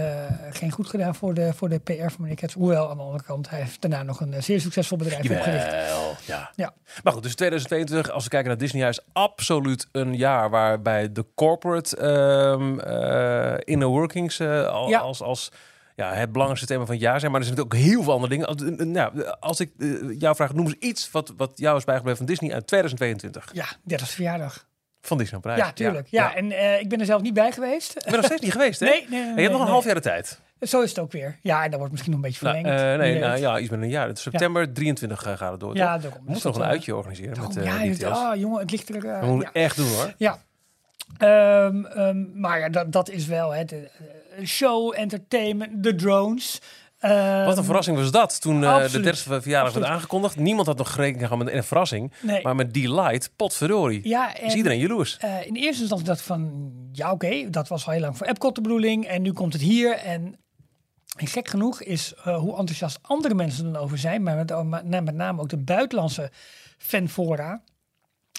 [0.51, 2.55] geen goed gedaan voor de, voor de PR van meneer Kets.
[2.55, 5.73] Hoewel, aan de andere kant, hij heeft daarna nog een zeer succesvol bedrijf opgericht.
[6.27, 6.51] Ja.
[6.55, 6.75] Ja.
[7.03, 11.27] Maar goed, dus 2022, als we kijken naar Disney Huis, absoluut een jaar waarbij de
[11.65, 11.97] corporate
[12.89, 14.99] eh, inner workings eh, al- Ja.
[14.99, 15.51] als, als
[15.97, 17.31] ja, het belangrijkste thema van het jaar zijn.
[17.33, 18.47] Maar er zijn natuurlijk ook heel veel andere dingen.
[18.47, 19.71] Als, eh, nou, als ik
[20.19, 23.51] jou vraag, noem eens iets wat, wat jou is bijgebleven van Disney uit 2022.
[23.53, 24.67] Ja, 30 verjaardag.
[25.01, 25.67] Van Disneyland Parijs.
[25.69, 26.09] Ja, tuurlijk.
[26.11, 27.97] Ja, en ik ben er zelf niet bij geweest.
[27.97, 28.87] Ik ben nog steeds niet geweest, hè?
[28.87, 30.41] Nee, nee, nee, En je hebt nog een half jaar de tijd.
[30.61, 31.39] Zo is het ook weer.
[31.43, 32.83] Ja, en dat wordt misschien nog een beetje Nou, verlengd.
[32.83, 34.07] eh, nee, nou, ja, iets met een jaar.
[34.09, 35.77] Het September 23 eh, gaat het door.
[35.77, 36.01] Ja, daarom.
[36.03, 38.19] We moeten Dus nog een uitje organiseren daarom, met ja, het- details.
[38.19, 39.01] ah, jongen, het ligt er...
[39.21, 39.61] We moeten ja.
[39.63, 40.15] echt doen, hoor.
[40.19, 40.39] Ja.
[41.19, 43.75] Ehm, ehm, maar ja, dat, dat is wel het.
[44.45, 46.61] show, entertainment, de drones.
[46.99, 49.05] Ehm, Wat een verrassing was dat toen eh, de absoluut.
[49.05, 50.37] 30 verjaardag werd aangekondigd.
[50.37, 52.13] Niemand had nog rekening gehouden met een verrassing.
[52.23, 52.43] Nee.
[52.43, 55.17] Maar met die light, potverdorie, ja, en, is iedereen jaloers.
[55.21, 58.27] eh, in eerste instantie dacht ik van, ja oké, dat was al heel lang voor
[58.27, 59.07] Epcot de bedoeling.
[59.07, 59.97] En nu komt het hier.
[59.97, 60.37] En,
[61.17, 64.23] en gek genoeg is eh, hoe enthousiast andere mensen dan over zijn.
[64.23, 66.31] Maar met, maar met name ook de buitenlandse
[66.79, 67.63] fanfora.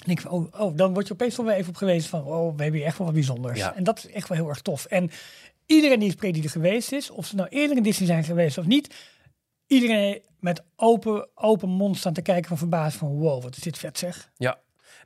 [0.05, 2.55] En ik, oh, oh, dan word je opeens wel weer even op gewezen van, oh,
[2.55, 3.59] we hebben hier echt wel wat bijzonders.
[3.59, 3.75] Ja.
[3.75, 4.85] En dat is echt wel heel erg tof.
[4.85, 5.09] En
[5.65, 8.65] iedereen die die er geweest is, of ze nou eerder in Disney zijn geweest of
[8.65, 8.93] niet,
[9.67, 13.77] iedereen met open, open mond staan te kijken van verbaasd van, wow, wat is dit
[13.77, 14.29] vet zeg.
[14.37, 14.57] Ja.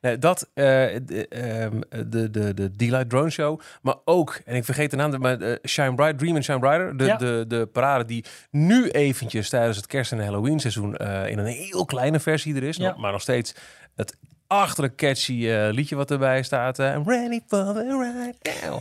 [0.01, 0.63] Nee, dat, eh,
[1.03, 5.19] de, ehm, de, de, de D-Light Drone Show, maar ook, en ik vergeet de naam,
[5.19, 7.15] maar eh, Shine Bright, Dream and Shine Brighter, de, Ja.
[7.17, 11.45] de, de parade die nu eventjes tijdens het kerst- en Halloween seizoen eh, in een
[11.45, 12.87] heel kleine versie er is, Ja.
[12.89, 13.55] nog- maar nog steeds
[13.95, 14.17] het
[14.49, 16.79] achterlijk catchy eh, liedje wat erbij staat.
[16.79, 18.79] I'm ready for the ride now.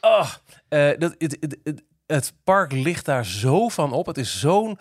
[0.00, 0.30] Oh,
[0.98, 4.06] dat, het, het, het, het park ligt daar zo van op.
[4.06, 4.78] Het is zo'n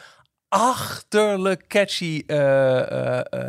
[0.49, 2.23] achterlijk catchy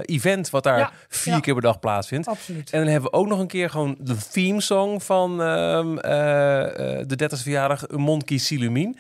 [0.03, 1.41] event wat daar Ja, vier ja.
[1.41, 2.29] keer per dag plaatsvindt.
[2.29, 2.71] Absoluut.
[2.71, 6.99] En dan hebben we ook nog een keer gewoon de theme song van ehm, eh,
[7.01, 8.99] eh, de 30 verjaardag Monkey Silumin.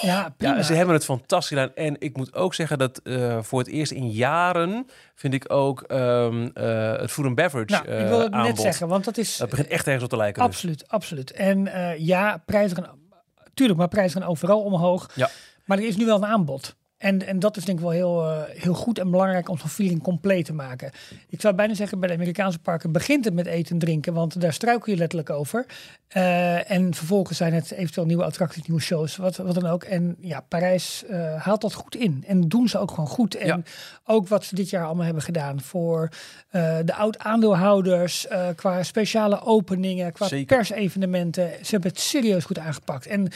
[0.00, 1.74] Ja, ze hebben het fantastisch gedaan.
[1.74, 5.82] En ik moet ook zeggen dat eh, voor het eerst in jaren vind ik ook
[5.82, 8.60] ehm, eh, het food and beverage nou, eh, ik wil het net aanbod.
[8.60, 10.42] zeggen, want dat is Dat begint echt ergens op te lijken.
[10.42, 10.52] dus.
[10.52, 11.30] absoluut, absoluut.
[11.32, 12.98] En eh, ja, prijzen gaan,
[13.54, 15.10] tuurlijk, maar prijzen gaan overal omhoog.
[15.14, 15.30] Ja.
[15.64, 16.76] Maar er is nu wel een aanbod.
[17.02, 19.68] En, en dat is denk ik wel heel, eh, heel goed en belangrijk om zo'n
[19.68, 20.90] feeling compleet te maken.
[21.28, 24.40] Ik zou bijna zeggen, bij de Amerikaanse parken begint het met eten en drinken, want
[24.40, 25.66] daar struikel je letterlijk over.
[26.08, 29.84] Eh, en vervolgens zijn het eventueel nieuwe attracties, nieuwe shows, wat, wat dan ook.
[29.84, 32.24] En ja, Parijs eh, haalt dat goed in.
[32.26, 33.34] En doen ze ook gewoon goed.
[33.34, 33.60] En Ja.
[34.04, 36.08] ook wat ze dit jaar allemaal hebben gedaan voor
[36.84, 40.56] de oud-aandeelhouders, qua speciale openingen, qua Zeker.
[40.56, 41.50] persevenementen.
[41.62, 43.06] Ze hebben het serieus goed aangepakt.
[43.06, 43.28] En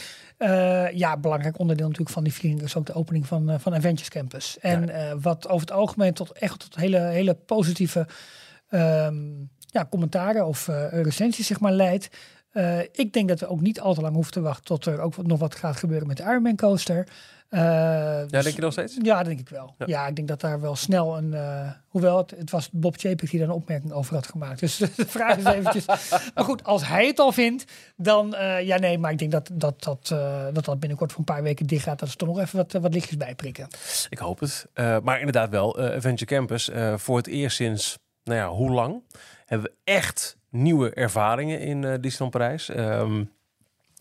[0.93, 4.57] ja, belangrijk onderdeel natuurlijk van die viering is ook de opening van, van Avengers Campus.
[4.59, 8.07] En eh, wat over het algemeen tot echt tot hele, hele positieve
[8.69, 9.15] ehm,
[9.57, 12.09] ja, commentaren of eh, recensies zeg maar leidt.
[12.51, 14.99] Eh, ik denk dat we ook niet al te lang hoeven te wachten tot er
[14.99, 17.07] ook nog wat gaat gebeuren met de Ironman coaster.
[17.49, 18.97] Eh, Ja, dus- denk je nog steeds?
[19.01, 19.75] ja, dat denk ik wel.
[19.77, 19.85] Ja.
[19.87, 21.33] Ja, ik denk dat daar wel snel een...
[21.33, 24.59] eh, hoewel, het, het was Bob Chapek die daar een opmerking over had gemaakt.
[24.59, 25.85] Dus de vraag is eventjes...
[26.35, 28.35] maar goed, als hij het al vindt, dan...
[28.61, 30.07] ja, nee, maar ik denk dat dat, dat,
[30.53, 31.99] dat dat binnenkort voor een paar weken dicht gaat.
[31.99, 33.67] Dat ze toch nog even wat, wat lichtjes bijprikken.
[34.09, 34.67] Ik hoop het.
[35.03, 36.69] Maar inderdaad wel, Adventure Campus.
[36.95, 39.03] voor het eerst sinds, nou ja, hoe lang?
[39.45, 42.69] Hebben we echt nieuwe ervaringen in eh Disneyland Parijs.
[42.69, 43.23] Ehm,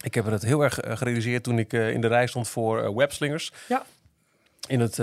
[0.04, 2.94] ik heb het heel erg eh, gerealiseerd toen ik eh, in de rij stond voor
[2.94, 3.52] Webslingers.
[3.68, 3.84] Ja.
[4.68, 4.94] In het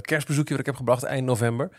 [0.00, 1.70] kerstbezoekje dat ik heb gebracht eind november.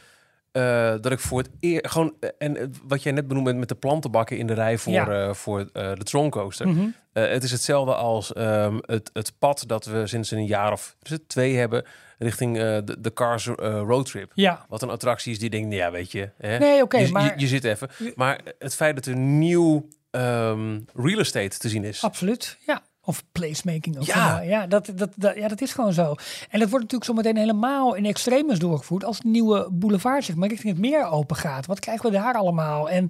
[1.01, 4.47] Dat ik voor het eerst gewoon en wat jij net benoemde met, de plantenbakken in
[4.47, 5.33] de rij voor, Ja.
[5.33, 6.67] voor de Troncoaster.
[6.67, 6.87] Mhm.
[7.13, 11.29] Het is hetzelfde als ehm, het, het pad dat we sinds een jaar of het
[11.29, 11.85] twee hebben
[12.17, 13.55] richting eh, de, de Cars eh,
[13.87, 14.31] Roadtrip.
[14.35, 16.29] Ja, Wat een attractie is die denkt, nou ja, weet je.
[16.37, 17.23] Hè, nee, oké, maar...
[17.23, 17.89] je, je zit even.
[18.15, 22.03] Maar het feit dat er nieuw ehm, real estate te zien is.
[22.03, 22.81] Absoluut, ja.
[23.07, 23.97] Of placemaking.
[23.97, 24.15] Of Ja.
[24.15, 26.15] ja, ja, dat, dat, dat, ja, dat is gewoon zo.
[26.49, 30.49] En dat wordt natuurlijk zometeen helemaal in extremis doorgevoerd als de nieuwe boulevard zeg maar
[30.49, 31.65] richting het meer open gaat.
[31.65, 32.89] Wat krijgen we daar allemaal?
[32.89, 33.09] En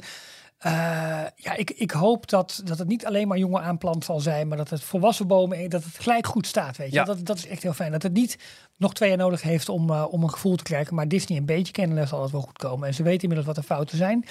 [0.57, 0.71] eh,
[1.35, 4.57] ja, ik, ik hoop dat, dat het niet alleen maar jonge aanplant zal zijn, maar
[4.57, 6.77] dat het volwassen bomen, dat het gelijk goed staat.
[6.77, 6.95] Weet je?
[6.95, 7.03] Ja.
[7.03, 7.91] Dat, dat is echt heel fijn.
[7.91, 8.37] Dat het niet
[8.77, 10.95] nog twee jaar nodig heeft om, eh, om een gevoel te krijgen.
[10.95, 12.87] Maar Disney een beetje kennen, zal het wel goed komen.
[12.87, 14.25] En ze weten inmiddels wat de fouten zijn.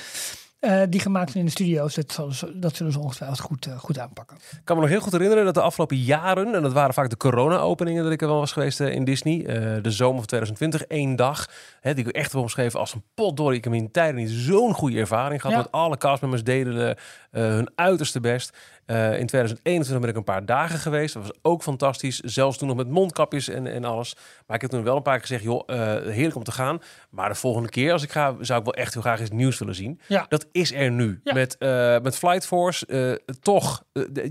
[0.65, 1.95] Eh, die gemaakt zijn in de studio's.
[1.95, 4.37] Dat, zullen ze- dat zullen ze ongetwijfeld goed, eh, goed aanpakken.
[4.37, 7.11] Ik kan me nog heel goed herinneren dat de afgelopen jaren, en dat waren vaak
[7.11, 9.43] de corona-openingen dat ik er wel was geweest eh, in Disney,
[9.83, 11.49] de zomer van 2020, één dag,
[11.81, 13.59] hè, die ik echt heb omschreven als een potdorie.
[13.59, 15.57] Ik heb in tijden niet zo'n goede ervaring gehad.
[15.57, 15.63] Ja.
[15.63, 16.97] Met alle castmembers deden
[17.31, 18.57] hun uiterste best.
[18.87, 21.15] Eh, in 2021 ben ik een paar dagen geweest.
[21.15, 22.19] Dat was ook fantastisch.
[22.19, 24.17] Zelfs toen nog met mondkapjes en, en alles.
[24.47, 25.77] Maar ik heb toen wel een paar keer gezegd, joh, eh,
[26.13, 26.79] heerlijk om te gaan.
[27.11, 29.59] Maar de volgende keer als ik ga, zou ik wel echt heel graag eens nieuws
[29.59, 30.01] willen zien.
[30.07, 30.27] Ja.
[30.29, 31.21] Dat is er nu.
[31.25, 31.33] Ja.
[31.33, 33.83] Met, eh, met Flight Force, toch,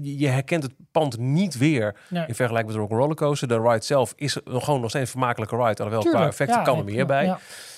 [0.02, 2.28] je herkent het pand niet weer Nee.
[2.28, 3.48] in vergelijking met de Rock'n'Roller Coaster.
[3.48, 5.84] De ride zelf is nog gewoon nog steeds een vermakelijke ride.
[5.84, 7.36] Alhoewel, qua effecten ja, kan er meer bij.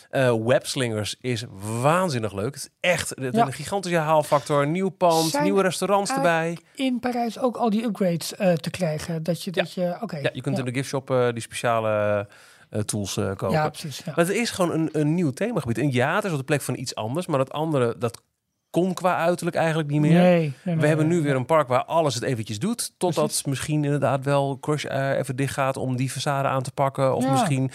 [0.10, 1.44] Eh, Webslingers is
[1.82, 2.46] waanzinnig leuk.
[2.54, 3.46] Het is echt het is Ja.
[3.46, 4.68] een gigantische haalfactor.
[4.68, 6.58] Nieuw pand, Zijn nieuwe restaurants er erbij.
[6.76, 9.24] in Parijs ook al die upgrades eh, te krijgen.
[9.24, 10.18] Dat je, dat je, oké.
[10.18, 10.64] Ja, je kunt ja.
[10.64, 12.28] in de giftshop eh, die speciale
[12.86, 13.50] tools kopen.
[13.52, 14.04] Ja, precies.
[14.04, 15.78] Maar het is gewoon een, een nieuw themagebied.
[15.78, 17.26] En ja, het is op de plek van iets anders.
[17.28, 18.22] Maar dat andere, dat
[18.76, 20.12] kon qua uiterlijk eigenlijk niet meer.
[20.22, 22.92] Nee, nee, nee, We hebben nu weer een park waar alles het eventjes doet.
[22.98, 23.46] Totdat Precies.
[23.46, 27.16] misschien inderdaad wel Crush eh, even dicht gaat om die façade aan te pakken.
[27.16, 27.32] Of Ja.
[27.32, 27.72] misschien...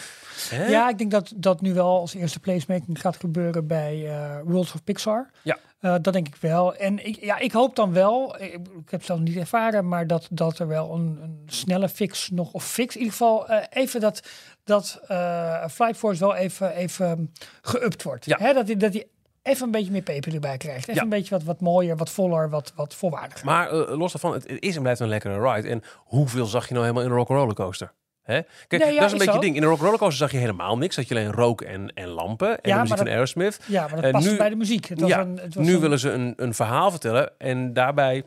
[0.51, 0.67] Hè?
[0.67, 4.75] Ja, ik denk dat dat nu wel als eerste placemaking gaat gebeuren bij eh Worlds
[4.75, 5.31] of Pixar.
[5.43, 5.59] Ja.
[5.81, 6.75] Eh, dat denk ik wel.
[6.77, 8.61] En ik, ja, ik hoop dan wel, ik, ik
[8.91, 12.53] heb het zelf niet ervaren, maar dat, dat er wel een, een snelle fix nog,
[12.53, 14.23] of fix in ieder geval even dat,
[14.65, 17.33] dat eh Flight Force wel even, even
[17.63, 18.25] geüpt wordt.
[18.25, 18.37] Ja.
[18.41, 19.07] Hè, dat hij dat hij
[19.51, 20.81] even een beetje meer peper erbij krijgt.
[20.83, 21.03] Even Ja.
[21.03, 23.45] een beetje wat, wat mooier, wat voller, wat, wat volwaardiger.
[23.45, 25.69] Maar eh, los daarvan, het, het is en blijft een lekkere ride.
[25.69, 27.93] En hoeveel zag je nou helemaal in een rock'n'roller coaster?
[28.23, 28.41] Hè?
[28.69, 29.55] Kijk, Nee, ja, dat is een is beetje het ding.
[29.55, 30.97] In de Rock Rollercoaster zag je helemaal niks.
[30.97, 33.61] Dat je alleen rook en, en lampen en Ja, de muziek van Aerosmith.
[33.67, 34.87] Ja, maar dat past nu- bij de muziek.
[34.87, 37.73] Het was ja, een, het was nu een- willen ze een, een verhaal vertellen en
[37.73, 38.23] daarbij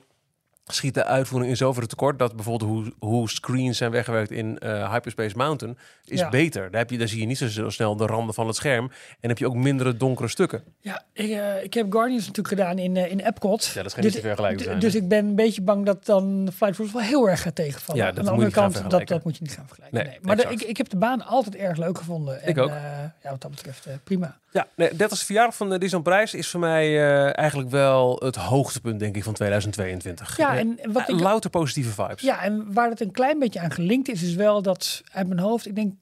[0.66, 4.92] schiet de uitvoering in zoverre tekort dat bijvoorbeeld hoe, hoe screens zijn weggewerkt in eh,
[4.92, 6.30] Hyperspace Mountain is Ja.
[6.30, 6.72] beter.
[6.72, 9.30] Daar, heb je, daar zie je niet zo, snel de randen van het scherm en
[9.30, 10.64] heb je ook mindere donkere stukken.
[10.80, 13.66] Ja, ik, eh, ik heb Guardians natuurlijk gedaan in, eh, in Epcot.
[13.66, 16.06] Ja, dat schijnt Dus- niet te vergelijken zijn, Dus ik ben een beetje bang dat
[16.06, 18.02] dan Flight Rules wel heel erg gaat tegenvallen.
[18.02, 19.16] Ja, Aan dat de moet je andere niet gaan kant, dat, vergelijken.
[19.16, 19.98] dat moet je niet gaan vergelijken.
[20.00, 22.40] Nee, Nee, Maar de- ik, ik heb de baan altijd erg leuk gevonden.
[22.48, 22.70] Ik en, ook.
[22.70, 22.76] eh,
[23.24, 24.38] ja, wat dat betreft prima.
[24.52, 28.36] Ja, nee, 30 verjaardag van de Disneyland Prijs is voor mij eh, eigenlijk wel het
[28.36, 30.38] hoogtepunt denk ik van 2022.
[30.38, 32.22] Ja, Eh, en wat ik, louter positieve vibes.
[32.22, 35.40] ja, en waar het een klein beetje aan gelinkt is, is wel dat uit mijn
[35.40, 35.94] hoofd, ik denk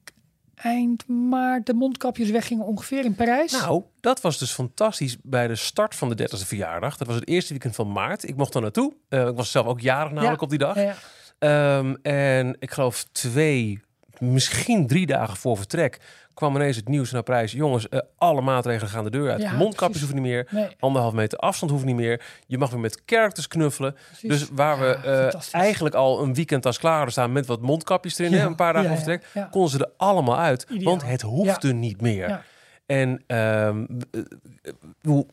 [0.56, 3.52] eind maart, de mondkapjes weggingen ongeveer in Parijs.
[3.52, 6.98] Nou, dat was dus fantastisch bij de start van de 30e verjaardag.
[6.98, 8.28] Dat was het eerste weekend van maart.
[8.28, 8.94] Ik mocht er naartoe.
[9.10, 10.44] Eh, ik was zelf ook jarig namelijk Ja.
[10.44, 10.76] op die dag.
[10.76, 10.96] Ja, ja.
[11.40, 13.82] Ehm, en ik geloof twee,
[14.20, 16.00] misschien drie dagen voor vertrek
[16.34, 17.52] kwam ineens het nieuws naar prijs.
[17.52, 19.42] Jongens, eh, alle maatregelen gaan de deur uit.
[19.42, 20.00] Ja, Mondkapjes precies.
[20.02, 20.48] hoeven niet meer.
[20.50, 22.22] Nee, Anderhalf meter afstand hoeft niet meer.
[22.48, 23.94] Je mag weer met characters knuffelen.
[24.06, 24.30] precies.
[24.30, 28.18] Dus waar we Ja, eh, eigenlijk al een weekend als klaar staan met wat mondkapjes
[28.18, 29.48] erin, hè, Ja, een paar dagen ja.
[29.52, 30.66] konden ze er allemaal uit.
[30.70, 30.84] Ideaal.
[30.84, 32.46] Want het hoefde niet meer.
[32.86, 33.24] En
[35.02, 35.26] hoe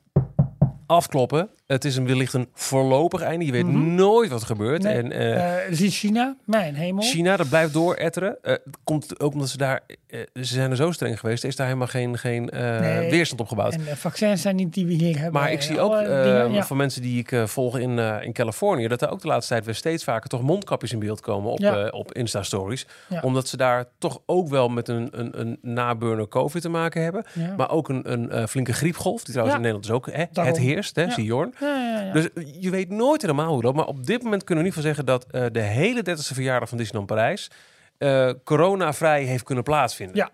[0.86, 1.50] afkloppen.
[1.68, 3.44] Het is een, wellicht een voorlopig einde.
[3.44, 3.94] Je weet Mhm.
[3.94, 4.82] nooit wat er gebeurt.
[4.82, 4.94] Nee.
[4.94, 7.02] En eh, Eh, zie China, mijn hemel.
[7.02, 8.36] China, dat blijft dooretteren.
[8.42, 9.80] Eh, het komt ook omdat ze daar...
[10.06, 11.42] eh, ze zijn er zo streng geweest.
[11.42, 13.10] Er is daar helemaal geen, geen eh, Nee.
[13.10, 13.72] weerstand op gebouwd.
[13.74, 15.40] En de vaccins zijn niet die we hier hebben.
[15.40, 16.64] Maar ik Eh, zie ook alle eh, dingen, ja.
[16.64, 18.88] van mensen die ik eh, volg in, eh, in Californië...
[18.88, 21.58] dat er ook de laatste tijd weer steeds vaker toch mondkapjes in beeld komen op,
[21.58, 21.84] Ja.
[21.84, 22.86] eh, op Insta-stories.
[23.08, 23.20] Ja.
[23.20, 27.24] Omdat ze daar toch ook wel met een, een, een naburner COVID te maken hebben.
[27.56, 29.22] Maar ook een, een eh, flinke griepgolf.
[29.22, 31.54] Die trouwens in Nederland is ook hè, het heerst, hè, Jorn.
[31.60, 32.12] Ja, ja, ja.
[32.12, 32.28] Dus
[32.60, 33.74] je weet nooit helemaal hoe dat.
[33.74, 36.68] Maar op dit moment kunnen we niet van zeggen dat eh, de hele 30e verjaardag
[36.68, 37.50] van Disneyland Parijs
[37.98, 40.16] eh coronavrij heeft kunnen plaatsvinden.
[40.16, 40.30] Ja.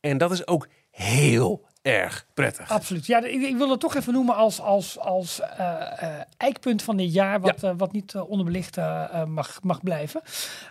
[0.00, 2.70] En dat is ook heel erg prettig.
[2.70, 3.06] Absoluut.
[3.06, 6.96] Ja, ik, ik wil het toch even noemen als, als, als eh, eh, eikpunt van
[6.96, 10.20] dit jaar, wat, eh, wat niet eh, onderbelicht eh, eh, mag, mag blijven.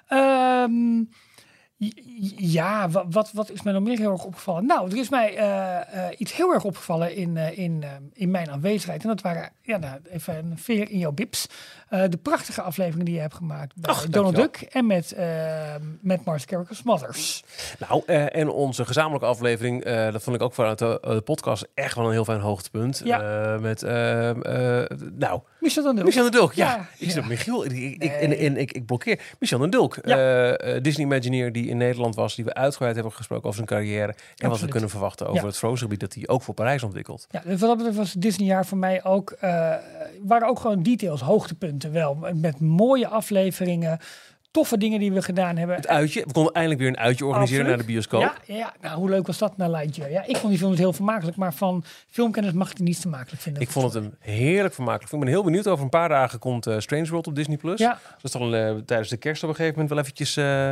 [0.07, 1.03] Ehm,
[2.37, 4.65] ja, wa- wat, wat is mij nog meer heel erg opgevallen?
[4.65, 7.83] Nou, er is mij eh, eh, iets heel erg opgevallen in, eh, in,
[8.13, 9.01] in mijn aanwezigheid.
[9.01, 11.47] En dat waren, ja, nou, even een veer in jouw bips.
[11.89, 14.35] Eh, de prachtige afleveringen die je hebt gemaakt bij Ach, Donald.
[14.35, 17.43] Duck en met, eh met Mars Carricus Mothers.
[17.89, 21.95] Nou, eh, en onze gezamenlijke aflevering, dat vond ik ook vanuit de, de podcast echt
[21.95, 23.01] wel een heel fijn hoogtepunt.
[23.03, 23.57] Ja.
[23.61, 23.81] Met,
[25.17, 26.05] nou, Michel dan Duck.
[26.05, 26.53] Michel de Dulk.
[26.53, 27.65] Ja, Ja, ik zeg Michiel.
[27.65, 28.09] Ik, ik, Nee.
[28.09, 29.21] en, en ik, ik blokkeer.
[29.39, 30.57] Michel de Dulk, Ja.
[30.79, 34.15] Disney Imagineer die in Nederland was, die we uitgebreid hebben gesproken over zijn carrière.
[34.37, 37.27] En wat we kunnen verwachten over het Frozen gebied dat hij ook voor Parijs ontwikkelt.
[37.29, 39.37] Ja, dus wat dat betreft was het Disneyjaar voor mij ook,
[40.23, 42.17] waren ook gewoon details, hoogtepunten wel.
[42.33, 43.99] Met mooie afleveringen,
[44.51, 45.75] toffe dingen die we gedaan hebben.
[45.75, 47.77] Het uitje, we konden eindelijk weer een uitje organiseren Absoluut.
[47.77, 48.21] naar de bioscoop.
[48.45, 50.11] Ja, ja, nou hoe leuk was dat naar Lightyear?
[50.11, 53.01] Ja, ik vond die film dus heel vermakelijk, maar van filmkennis mag ik die niet
[53.01, 53.61] te makelijk vinden.
[53.61, 55.09] Ik vond het een heerlijk vermakelijk.
[55.09, 55.21] film.
[55.21, 55.67] Ik ben heel benieuwd.
[55.67, 57.57] Over een paar dagen komt eh, Strange World op Disney+.
[57.57, 57.79] Plus.
[57.79, 60.37] Ja, Dat is toch een, eh, tijdens de kerst op een gegeven moment wel eventjes...
[60.37, 60.71] eh,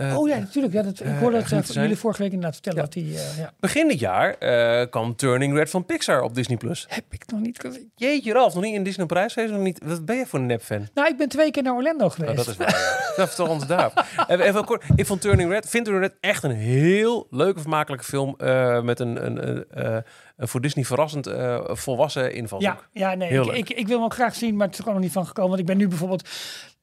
[0.00, 0.74] eh, oh ja, natuurlijk.
[0.74, 2.84] Ja, dat, ik eh, hoorde uh, jullie vorige week inderdaad vertellen Ja.
[2.84, 3.14] dat die...
[3.18, 3.52] eh, ja.
[3.60, 6.56] Begin dit jaar eh kwam Turning Red van Pixar op Disney+.
[6.56, 6.86] Plus.
[6.88, 7.90] Heb ik nog niet gezien.
[7.94, 9.36] Jeetje Ralf, nog niet in Disney geweest?
[9.52, 9.80] Nog niet.
[9.84, 10.88] Wat ben je voor een nep-fan?
[10.94, 12.30] Nou, ik ben twee keer naar Orlando geweest.
[12.30, 13.12] Oh, dat is waar.
[13.16, 13.92] Dat is toch ons daar.
[14.28, 14.84] Even, even kort.
[14.96, 18.34] Ik vond Turning Red, vind Turning Red echt een heel leuke, vermakelijke film.
[18.38, 19.96] eh, met een, een, een, eh,
[20.36, 22.88] een voor Disney verrassend eh, volwassen invalshoek.
[22.92, 24.84] Ja, ja nee, ik, ik, ik wil hem ook graag zien, maar het is er
[24.84, 25.50] gewoon nog niet van gekomen.
[25.50, 26.28] Want ik ben nu bijvoorbeeld,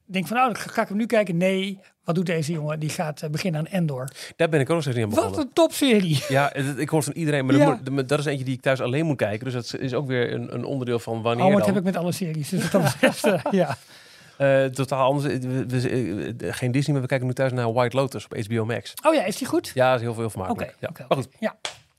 [0.05, 1.37] denk van nou, ga, ga ik hem nu kijken?
[1.37, 2.79] Nee, wat doet deze jongen?
[2.79, 4.07] Die gaat eh, beginnen aan Endor.
[4.35, 5.45] Daar ben ik ook nog steeds niet aan Wat begonnen.
[5.47, 6.23] een topserie.
[6.27, 7.79] Ja, ik hoor van iedereen, maar Ja.
[8.05, 9.51] dat is eentje die ik thuis alleen moet kijken.
[9.51, 11.95] Dus dat is ook weer een, een onderdeel van wanneer Oh, dat heb ik met
[11.95, 12.49] alle series.
[12.49, 13.77] Dus wat dat betreft, eh, ja.
[14.37, 15.33] Eh, totaal anders.
[15.37, 18.93] We- we- geen Disney, maar we kijken nu thuis naar White Lotus op HBO Max.
[19.05, 19.71] Oh ja, is die goed?
[19.73, 20.75] Ja, is heel veel heel Oké, vermakelijk.
[20.79, 20.89] ja.
[21.07, 21.55] Maar goed, Ja.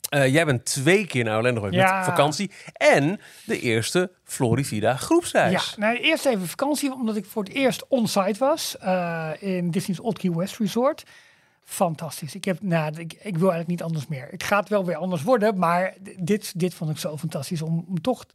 [0.08, 1.96] Eh, jij bent twee keer naar Orlando geweest Ja.
[1.96, 2.50] met vakantie.
[2.72, 5.52] En de eerste Florivida groepsreis.
[5.76, 10.00] Ja, nou, eerst even vakantie, omdat ik voor het eerst on-site was eh, in Disney's
[10.02, 11.02] Old Key West Resort.
[11.64, 12.34] Fantastisch.
[12.34, 14.28] Ik, heb, nou, ik, ik wil eigenlijk niet anders meer.
[14.30, 18.00] Het gaat wel weer anders worden, maar dit, dit vond ik zo fantastisch om, om
[18.00, 18.26] toch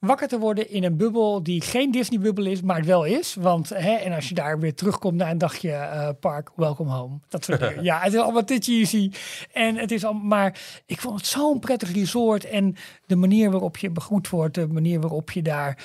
[0.00, 3.34] wakker te worden in een bubbel die geen Disney-bubbel is, maar het wel is.
[3.34, 7.18] Want, hè, en als je daar weer terugkomt na een dagje eh, park, welcome home.
[7.28, 7.82] Dat soort dingen.
[7.88, 9.10] Ja, het is allemaal cheesy.
[9.52, 12.44] En het is al, maar ik vond het zo'n prettig resort.
[12.44, 15.78] En de manier waarop je begroet wordt, de manier waarop je daar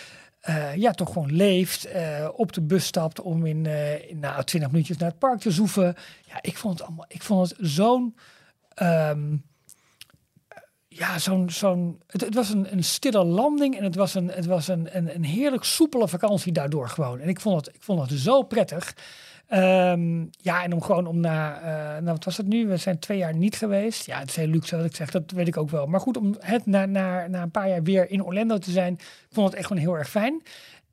[0.44, 4.44] eh, ja, toch gewoon leeft, eh, op de bus stapt om in, eh in nou,
[4.44, 5.96] 20 minuutjes naar het park te zoeven.
[6.28, 8.16] Ja, ik vond het allemaal, ik vond het zo'n,
[8.74, 9.36] ehm,
[10.96, 14.46] ja, zo'n, zo'n, het, het was een, een stille landing en het was, een, het
[14.46, 17.20] was een, een, een heerlijk soepele vakantie daardoor gewoon.
[17.20, 18.96] En ik vond het, ik vond het zo prettig.
[19.48, 22.68] Ehm, ja, en om gewoon om na, eh, nou wat was het nu?
[22.68, 24.06] We zijn twee jaar niet geweest.
[24.06, 25.88] Ja, het is heel luxe wat ik zeg, dat weet ik ook wel.
[25.88, 28.94] Maar goed, om het na, na, na een paar jaar weer in Orlando te zijn,
[28.94, 30.42] ik vond het echt gewoon heel erg fijn.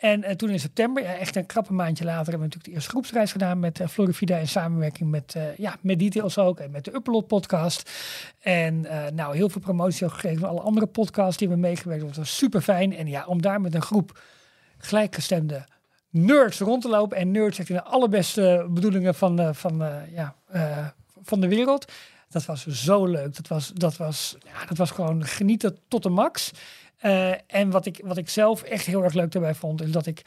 [0.01, 2.73] En eh, toen in september, ja, echt een krappe maandje later, hebben we natuurlijk de
[2.73, 6.85] eerste groepsreis gedaan met uh, in samenwerking met, eh, ja, met Details ook en met
[6.85, 7.91] de Upload podcast.
[8.41, 8.81] En
[9.15, 12.09] nou, heel veel promotie ook gegeven van alle andere podcasts die we meegewerkt hebben.
[12.09, 12.97] Dat was super fijn.
[12.97, 14.21] En ja, om daar met een groep
[14.79, 15.65] gelijkgestemde
[16.11, 17.17] nerds rond te lopen.
[17.17, 19.83] En nerds echt in de allerbeste bedoelingen van, van,
[20.13, 20.35] ja,
[21.23, 21.93] van de wereld.
[22.29, 23.37] Dat was zo leuk.
[23.37, 26.53] Dat was, dat was, ja, dat was gewoon genieten tot de max.
[27.03, 30.07] Uh, en wat ik, wat ik zelf echt heel erg leuk daarbij vond, is dat
[30.07, 30.23] ik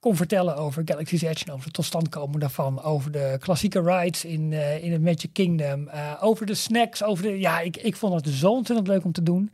[0.00, 2.82] kon vertellen over Galaxy's Edge en over de totstandkomen daarvan.
[2.82, 5.88] Over de klassieke rides in, uh, in het Magic Kingdom.
[5.88, 7.02] Uh, over de snacks.
[7.02, 9.50] Over de, ja, ik, ik vond het zo ontzettend leuk om te doen.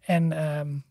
[0.00, 0.84] En um,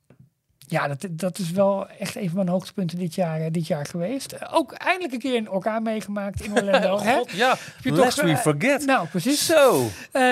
[0.68, 3.86] ja, dat, dat is wel echt een van mijn hoogtepunten dit jaar, eh, dit jaar
[3.86, 4.32] geweest.
[4.32, 6.94] Eh, ook eindelijk een keer een orkaan meegemaakt in Orlando.
[6.96, 8.86] oh, God, ja, lest we eh, forget.
[8.86, 9.46] Nou, precies.
[9.46, 9.88] Zo.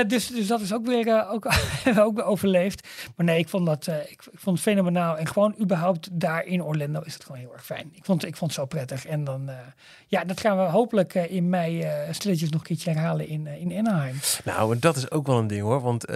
[0.08, 1.48] dus, dus dat is ook weer uh, ook,
[2.08, 2.88] ook overleefd.
[3.16, 5.18] Maar nee, ik vond, dat, ik, ik, vond het fenomenaal.
[5.18, 7.90] En gewoon überhaupt daar in Orlando is het gewoon heel erg fijn.
[7.94, 9.06] Ik vond, ik vond het zo prettig.
[9.06, 9.50] En dan,
[10.08, 14.16] ja, dat gaan we hopelijk in mei stilletjes nog een keertje herhalen in, in Anaheim.
[14.46, 15.82] Nou, dat is ook wel een ding hoor.
[15.82, 16.08] Want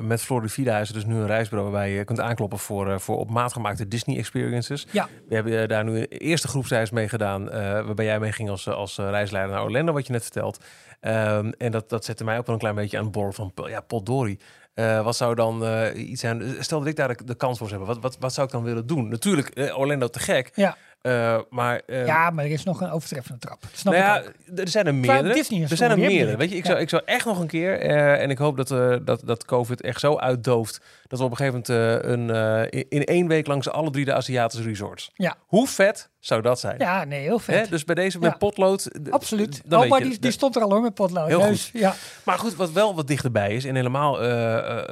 [0.00, 3.30] met Florida is er dus nu een reisbureau waarbij je kunt aankloppen voor, voor op
[3.30, 4.86] maat gemaakte Disney experiences.
[4.90, 5.08] Ja.
[5.28, 8.50] We hebben eh, daar nu een eerste groepsreis mee gedaan, uh, waarbij jij mee ging
[8.50, 10.64] als, als eh, reisleider naar Orlando, wat je net vertelt.
[11.00, 13.52] Um, en dat, dat zette mij ook wel een klein beetje aan het borrel van,
[13.54, 14.38] ja, potdorie.
[14.74, 16.56] Uh, wat zou dan uh, iets zijn?
[16.58, 18.02] Stel dat ik daar de, de, kans voor zou hebben.
[18.02, 19.08] Wat, wat, wat zou ik dan willen doen?
[19.08, 20.50] Natuurlijk, uh, Orlando te gek.
[20.54, 20.76] Ja.
[21.02, 23.62] Uh, maar, uh, ja, maar er is nog een overtreffende trap.
[23.72, 24.22] Snap nou ja,
[24.56, 25.34] er zijn er meerdere.
[25.68, 26.36] er zijn er meerdere.
[26.36, 26.70] Weet je, ik, ja.
[26.70, 28.68] zou, ik zou echt nog een keer, uh, en ik hoop dat,
[29.06, 33.04] dat, dat COVID echt zo uitdooft, dat we op een gegeven moment een, in, in
[33.04, 35.10] één week langs alle drie de Aziatische resorts.
[35.14, 35.36] Ja.
[35.46, 36.78] Hoe vet zou dat zijn?
[36.78, 37.64] Ja, nee, heel vet.
[37.64, 37.70] Hè?
[37.70, 39.10] Dus bij deze met potlood.
[39.10, 39.62] Absoluut.
[39.64, 41.28] Dan oh, maar die, die stond er al hoor met potlood.
[41.28, 41.80] Heel dus, goed.
[41.80, 41.94] Ja.
[42.24, 44.18] Maar goed, wat wel wat dichterbij is, en helemaal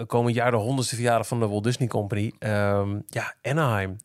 [0.07, 2.33] komend jaar de honderdste verjaardag van de Walt Disney Company.
[2.39, 3.97] Um, ja, Anaheim,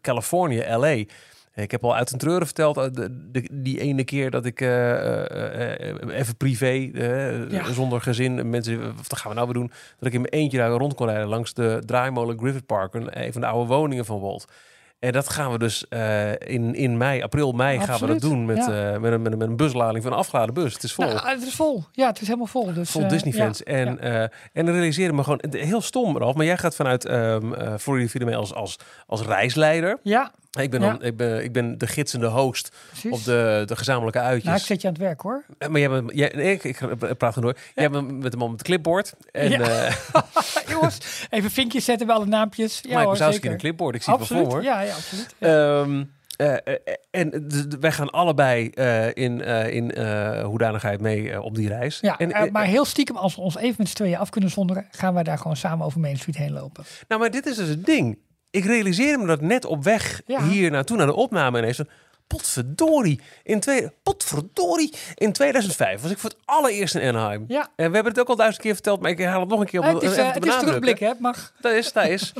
[0.00, 1.04] Californië, LA.
[1.54, 4.60] Ik heb al uit een treuren verteld, uh, de, de, die ene keer dat ik
[4.60, 6.90] uh, uh, even privé,
[7.48, 7.72] ja.
[7.72, 9.72] zonder gezin, mensen, wat gaan we nou weer doen?
[9.98, 13.22] Dat ik in mijn eentje daar rond kon rijden langs de draaimolen Griffith Park, een,
[13.24, 14.46] een van de oude woningen van Walt.
[14.98, 17.98] En dat gaan we dus uh, in, in mei, april, mei Absoluut.
[17.98, 18.94] gaan we dat doen met, ja.
[18.94, 20.72] uh, met, een, met, een buslading van een afgeladen bus.
[20.72, 21.04] Het is vol.
[21.04, 21.84] Nou, het is vol.
[21.92, 22.72] Ja, het is helemaal vol.
[22.72, 23.58] Dus, vol uh, Disney-fans.
[23.58, 23.64] Ja.
[23.64, 24.30] En, ja.
[24.52, 28.36] en dan realiseren me gewoon, heel stom eraf, maar jij gaat vanuit um, Florida mee
[28.36, 29.98] als, als, als reisleider.
[30.02, 30.32] Ja.
[30.60, 33.10] Ik ben, dan, ik, ben, ik ben de gidsende host Precies.
[33.10, 34.44] op de, de gezamenlijke uitjes.
[34.44, 35.44] Nou, ik zet je aan het werk hoor.
[35.58, 37.56] Maar jij bent, jij, nee, ik, ik praat er door.
[37.74, 39.14] Jij bent met de man met de clipboard.
[39.30, 39.90] En, ja.
[40.68, 42.80] Jongens, even vinkjes zetten bij alle naampjes.
[42.82, 43.94] Ja, maar ik zou in een clipboard.
[43.94, 44.42] Ik zie absoluut.
[44.42, 44.70] het wel voor.
[44.70, 45.34] Ja, ja, absoluut.
[45.38, 45.80] Ja.
[45.80, 46.56] Um, uh,
[47.10, 47.46] en
[47.80, 49.98] wij gaan allebei uh, in, in
[50.42, 51.98] hoedanigheid mee op die reis.
[52.00, 54.86] Ja, en, maar heel stiekem, als we ons even met z'n tweeën af kunnen zonderen,
[54.90, 56.84] gaan wij daar gewoon samen over Main Street heen lopen.
[57.08, 58.18] Nou, maar dit is dus het ding.
[58.52, 60.42] Ik realiseerde me dat net op weg ja.
[60.42, 61.76] hier naartoe, naar de opname ineens.
[61.76, 61.88] Van,
[62.26, 63.20] potverdorie.
[63.42, 64.94] In, twee, potverdorie.
[65.14, 67.44] in 2005 was ik voor het allereerst in Anaheim.
[67.48, 67.60] Ja.
[67.60, 69.66] En we hebben het ook al duizend keer verteld, maar ik herhaal het nog een
[69.66, 69.80] keer.
[69.80, 71.12] Op, het is, uh, het is terugblik, hè?
[71.18, 71.52] Mag.
[71.60, 72.32] Dat is, dat is.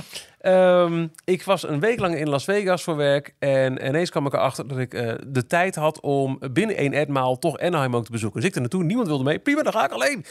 [0.42, 3.34] um, ik was een week lang in Las Vegas voor werk.
[3.38, 7.38] En ineens kwam ik erachter dat ik uh, de tijd had om binnen één etmaal
[7.38, 8.40] toch Anaheim ook te bezoeken.
[8.40, 9.38] Dus ik er naartoe, niemand wilde mee.
[9.38, 10.24] Prima, dan ga ik alleen.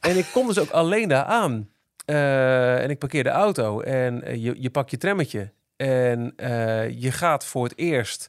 [0.00, 1.68] En ik kom dus ook alleen daar aan.
[2.10, 5.52] Uh, en ik parkeer de auto en uh, je, je pakt je trammetje.
[5.76, 8.28] En uh, je gaat voor het eerst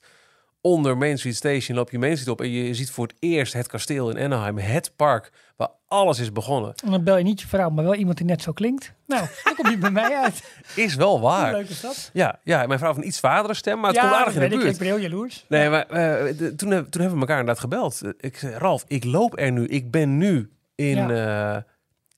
[0.62, 3.54] onder Main Street Station, loop je Main Street op en je ziet voor het eerst
[3.54, 6.74] het kasteel in Anaheim, het park waar alles is begonnen.
[6.86, 8.94] En dan bel je niet je vrouw, maar wel iemand die net zo klinkt.
[9.08, 10.44] Nou, dan kom je bij mij uit.
[10.76, 11.52] Is wel waar.
[11.52, 12.10] Leuk is dat?
[12.14, 14.42] Ja, ja mijn vrouw heeft een iets vadere stem, maar het ja, komt aardig in
[14.42, 14.64] de buurt.
[14.64, 15.46] Ik, ik ben heel jaloers.
[15.48, 18.02] Nee, maar uh, de, toen, toen hebben we elkaar inderdaad gebeld.
[18.18, 19.66] Ik zei, Ralf, ik loop er nu.
[19.66, 20.96] Ik ben nu in...
[20.96, 21.56] Ja.
[21.56, 21.62] Uh,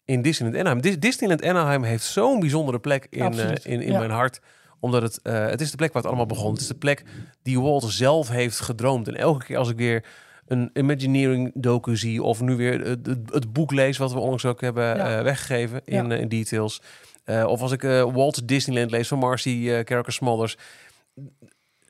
[0.06, 1.00] in Disneyland Anaheim.
[1.00, 4.00] Disneyland Anaheim heeft zo'n bijzondere plek in, uh, in, in ja.
[4.00, 4.40] mijn hart.
[4.80, 6.52] Omdat het, uh, het is de plek waar het allemaal begon.
[6.52, 7.04] Het is de plek
[7.44, 9.08] die Walt zelf heeft gedroomd.
[9.08, 10.06] En elke keer als ik weer
[10.48, 12.24] een Imagineering docu zie...
[12.24, 15.18] of nu weer het, het, boek lees wat we onlangs ook hebben ja.
[15.18, 16.82] uh, weggegeven in, in details...
[17.26, 17.82] of als ik
[18.14, 20.58] Walt Disneyland lees van Marcy uh, Smothers.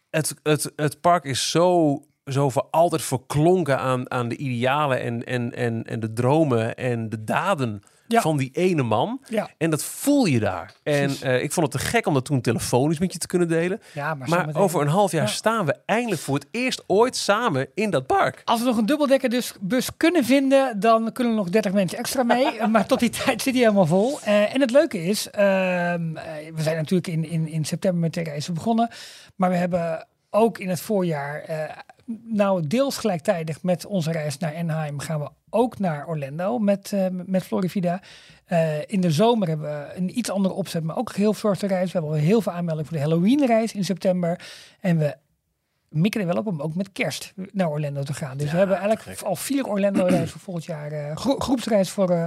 [0.09, 5.23] Het, het, het park is zo zo voor altijd verklonken aan, aan de idealen en,
[5.23, 8.21] en, en, en de dromen en de daden ja.
[8.21, 9.21] van die ene man.
[9.29, 9.49] Ja.
[9.57, 10.73] En dat voel je daar.
[10.83, 13.47] En uh, ik vond het te gek om dat toen telefonisch met je te kunnen
[13.47, 13.81] delen.
[13.93, 15.27] Ja, maar, maar over een half jaar ja.
[15.27, 18.41] staan we eindelijk voor het eerst ooit samen in dat park.
[18.45, 21.97] Als we nog een dubbeldekker dus bus kunnen vinden, dan kunnen er nog 30 mensen
[21.97, 22.67] extra mee.
[22.67, 24.19] maar tot die tijd zit hij helemaal vol.
[24.19, 28.23] Uh, en het leuke is, uh, we zijn natuurlijk in, in, in september met de
[28.23, 28.89] reizen begonnen.
[29.35, 31.69] Maar we hebben ook in het voorjaar, eh,
[32.23, 37.05] nou deels gelijktijdig met onze reis naar Anaheim, gaan we ook naar Orlando met, eh,
[37.09, 38.01] met Florivida.
[38.45, 41.67] Eh, in de zomer hebben we een iets andere opzet, maar ook een heel soorten
[41.67, 41.91] reis.
[41.91, 44.39] We hebben al heel veel aanmeldingen voor de Halloween-reis in september.
[44.79, 45.15] En we
[45.93, 48.37] mikken er wel op om ook met kerst naar Orlando te gaan.
[48.37, 51.17] Dus we hebben eigenlijk al vier Orlando-reizen voor volgend jaar.
[51.17, 52.23] gro- groepsreis voor, eh,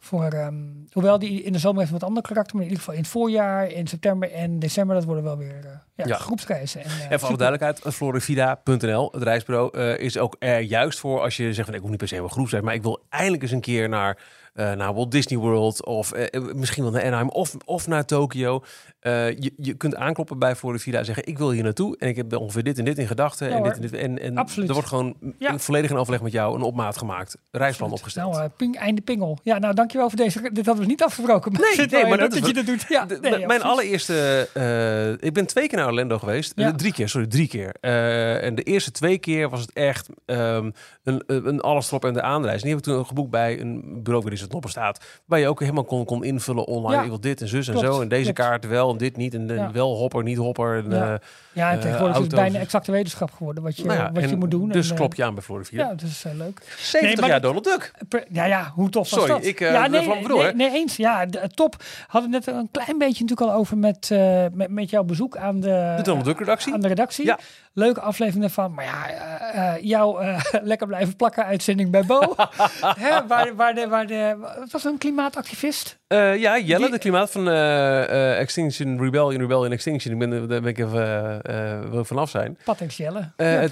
[0.00, 0.54] voor ehm,
[0.92, 3.10] hoewel die in de zomer heeft wat ander karakter, maar in ieder geval in het
[3.12, 6.16] voorjaar, in september en december, dat worden wel weer eh, ja, Ja.
[6.16, 6.84] groepsreizen.
[6.84, 11.52] En, En voor alle duidelijkheid, florivida.nl, het reisbureau, is ook er juist voor als je
[11.54, 13.50] zegt van ik hoef niet per se een groep zijn, maar ik wil eindelijk eens
[13.52, 14.18] een keer naar,
[14.56, 18.62] naar Walt Disney World of eh, misschien wel naar Anaheim of, of naar Tokio.
[19.00, 22.16] Eh, je, je kunt aankloppen bij Florivida en zeggen ik wil hier naartoe en ik
[22.16, 23.48] heb ongeveer dit en dit in gedachten.
[23.48, 24.68] Ja, en, dit en, dit, en, en Absoluut.
[24.68, 25.58] er wordt gewoon Ja.
[25.58, 28.32] volledig in overleg met jou een opmaat gemaakt, reisplan opgesteld.
[28.32, 29.38] Nou, eh, ping, einde pingel.
[29.42, 30.40] Ja, nou dankjewel voor deze.
[30.52, 31.52] Dit hadden we niet afgesproken.
[31.52, 32.84] Maar Nee, nee, maar dat is dat je dat doet.
[32.88, 33.62] Ja, De- nee, mijn precies.
[33.62, 36.52] allereerste, eh, ik ben twee keer naar Orlando geweest.
[36.56, 37.74] Eh, drie keer, sorry, drie keer.
[37.80, 40.70] Eh, en de eerste twee keer was het echt ehm,
[41.04, 42.56] een, een alles erop en de aanreis.
[42.56, 45.04] En die heb ik toen geboekt bij een bureau het nog bestaat.
[45.24, 46.94] Waar je ook helemaal kon, kon invullen online.
[46.96, 47.02] Ja.
[47.02, 48.00] Ik wil dit en zus en Klopt, zo.
[48.00, 48.38] En deze klopt.
[48.38, 49.34] kaart wel en dit niet.
[49.34, 49.70] En, en Ja.
[49.72, 50.76] wel hopper, niet hopper.
[50.84, 51.12] En, Ja.
[51.12, 51.18] eh,
[51.52, 54.36] Ja, en eh, tegenwoordig is het bijna exacte wetenschap geworden wat je, nou wat je
[54.36, 54.68] moet doen.
[54.68, 55.82] Dus en, eh, klop je aan bij Florida.
[55.82, 56.62] Ja, dat is leuk.
[56.78, 57.92] 70 Nee, jaar Donald Duck.
[58.30, 59.44] Ja, ja, hoe tof was Sorry, dat?
[59.44, 60.96] ik, ja, nee, nee, nee, eens.
[60.96, 61.76] Ja, de, top.
[62.06, 64.10] Hadden net een klein beetje natuurlijk al over met,
[64.52, 66.72] met, met jouw bezoek aan de, De Donald Duck redactie.
[66.74, 67.24] aan de redactie.
[67.26, 67.38] Ja.
[67.72, 68.74] Leuke aflevering daarvan.
[68.74, 69.08] Maar ja,
[69.52, 70.18] eh, jouw
[70.62, 72.20] lekker blijven plakken uitzending bij Bo.
[72.80, 74.35] Hè, waar, waar de, waar de, het
[74.70, 75.98] was een klimaatactivist.
[76.06, 80.12] Eh, ja, Jelle, Die- de klimaat van eh, eh, Extinction Rebellion, Rebellion Extinction.
[80.12, 81.02] Ik ben, daar ben ik even
[81.42, 82.58] eh, eh, vanaf zijn.
[82.64, 83.30] Patex Jelle.
[83.36, 83.62] Eh,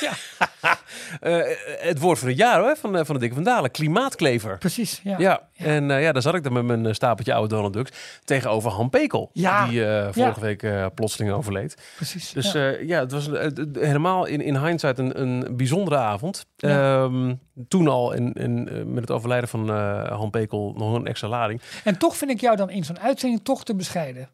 [0.00, 0.12] Ja,
[1.20, 1.40] eh,
[1.78, 3.70] het woord van het jaar hoor, van, eh, van de Dikke van Dalen.
[3.70, 4.58] Klimaatklever.
[4.58, 5.18] Precies, ja.
[5.18, 8.70] Ja, en eh, ja, daar zat ik dan met mijn stapeltje oude Donald Ducks tegenover
[8.70, 9.30] Han Pekel.
[9.32, 9.66] Ja.
[9.66, 11.76] Die vorige week plotseling overleed.
[11.96, 12.32] Precies.
[12.32, 12.52] Dus
[12.82, 13.00] ja.
[13.00, 13.28] het was
[13.72, 16.46] helemaal in, in hindsight een, een bijzondere avond.
[16.56, 17.34] Ehm,
[17.68, 19.68] toen al en, en met het overlijden van
[20.08, 21.60] Han Pekel nog een extra lading.
[21.84, 24.28] En toch vind ik jou dan in zo'n uitzending toch te bescheiden.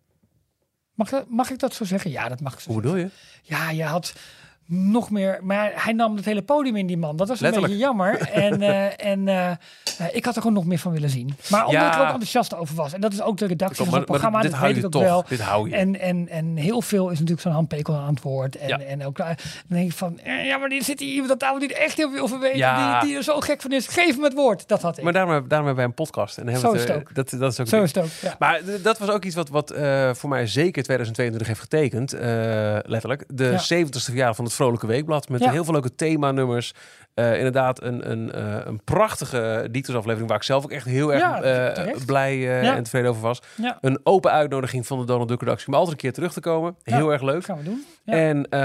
[0.95, 2.11] Mag, dat, mag ik dat zo zeggen?
[2.11, 3.11] Ja, dat mag ik zo Hoe bedoel je?
[3.43, 4.15] Ja, je had
[4.71, 5.39] nog meer.
[5.43, 7.17] Maar hij nam het hele podium in, die man.
[7.17, 8.19] Dat was een beetje jammer.
[8.49, 9.57] En, eh, en eh, eh,
[10.13, 11.35] ik had er gewoon nog meer van willen zien.
[11.51, 11.89] Maar omdat Ja.
[11.89, 12.93] ik er ook enthousiast over was.
[12.93, 14.41] En dat is ook de redactie van het programma.
[14.41, 15.11] dit dat hou weet je ik ook toch.
[15.11, 15.25] wel.
[15.29, 15.77] Dit hou je.
[15.77, 18.57] En, en, en heel veel is natuurlijk zo'n handpekel aan het woord.
[18.57, 18.81] En, Ja.
[18.81, 19.35] en ook dan
[19.67, 21.97] denk ik van, eh, ja, maar die zit hier iemand aan tafel die er echt
[21.97, 22.55] heel veel van weet.
[22.57, 23.01] Ja.
[23.01, 23.87] Die, die er zo gek van is.
[23.87, 24.69] Geef hem het woord.
[24.69, 25.05] Dat had ik.
[25.05, 26.39] Maar daarom, daarom hebben wij een podcast.
[26.39, 27.15] En hebben Zo het ook.
[27.15, 28.39] Dat, dat is ook zo is het ook.
[28.39, 29.75] Maar dat was ook iets wat, wat
[30.13, 32.13] voor mij zeker 2022 heeft getekend.
[32.89, 33.25] letterlijk.
[33.29, 33.85] De Ja.
[33.85, 35.29] 70ste verjaardag van het Vrolijke Weekblad.
[35.29, 35.51] Met Ja.
[35.51, 36.73] heel veel leuke themanummers.
[37.15, 40.29] Eh, inderdaad, een, een, eh, een prachtige Dietersaflevering.
[40.29, 42.77] Waar ik zelf ook echt heel erg Ja, eh, blij Ja.
[42.77, 43.41] en tevreden over was.
[43.55, 45.67] ja, Een open uitnodiging van de Donald Duck redactie.
[45.69, 46.77] Om altijd een keer terug te komen.
[46.83, 47.35] Heel erg leuk.
[47.35, 47.85] dat gaan we doen.
[48.05, 48.61] En eh,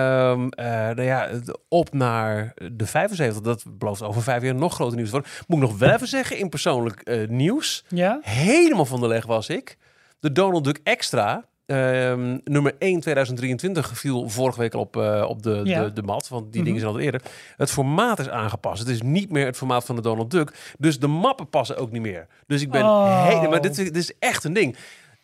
[0.66, 1.30] nou ja,
[1.70, 3.41] op naar de 75.
[3.41, 5.30] Dat belooft over vijf jaar nog groter nieuws worden.
[5.48, 7.84] Moet ik nog wel even zeggen in persoonlijk nieuws.
[7.88, 8.20] ja.
[8.22, 9.78] Helemaal van de leg was ik.
[10.20, 11.46] De Donald Duck Extra.
[11.66, 15.84] Ehm, nummer 1 2023 viel vorige week al op, eh, op de, Ja.
[15.84, 16.28] de, de mat.
[16.28, 16.64] Want die Mhm.
[16.64, 17.22] dingen zijn al eerder.
[17.57, 18.80] Het formaat is aangepast.
[18.80, 20.74] Het is niet meer het formaat van de Donald Duck.
[20.80, 22.28] Dus de mappen passen ook niet meer.
[22.47, 22.84] Dus ik ben...
[22.84, 23.49] Oh.
[23.49, 24.76] Maar dit, is- dit is echt een ding.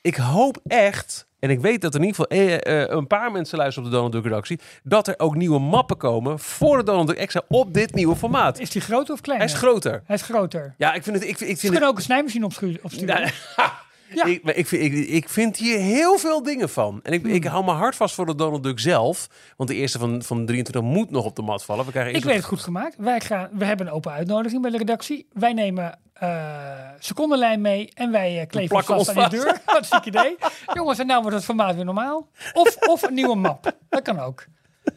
[0.02, 1.28] Ik hoop echt...
[1.40, 3.92] En ik weet dat er in ieder geval eh, eh, een paar mensen luisteren op
[3.92, 4.60] de Donald Duck redactie.
[4.84, 8.60] Dat er ook nieuwe mappen komen voor de Donald Duck Extra op dit nieuwe formaat.
[8.60, 9.48] Is die groter of kleiner?
[9.48, 10.02] Hij is groter.
[10.06, 10.74] Hij is groter.
[10.78, 11.28] Ja, ik vind het...
[11.28, 13.06] Ik, vind- ik Ze vind het ook een snijmachine opsturen.
[13.06, 13.30] ja,
[14.14, 14.24] Ja.
[14.26, 17.00] Ik, maar ik, vind, ik, ik vind hier heel veel dingen van.
[17.04, 17.52] En ik, ik Hmm.
[17.52, 19.28] hou me hard vast voor de Donald Duck zelf.
[19.58, 21.86] Want de eerste van, van 23 moet nog op de mat vallen.
[21.86, 22.96] We krijgen Ik weet het goed gemaakt.
[22.98, 25.28] Wij gaan, we hebben een open uitnodiging bij de redactie.
[25.34, 29.62] Wij nemen eh secondenlijn mee en wij eh, kleven plakken vast ons aan die deur.
[29.66, 30.36] Wat een ziek idee.
[30.74, 32.28] Jongens, en nou wordt het formaat weer normaal.
[32.54, 33.72] Of, of een nieuwe map.
[33.90, 34.46] Dat kan ook.
[34.84, 34.94] Kan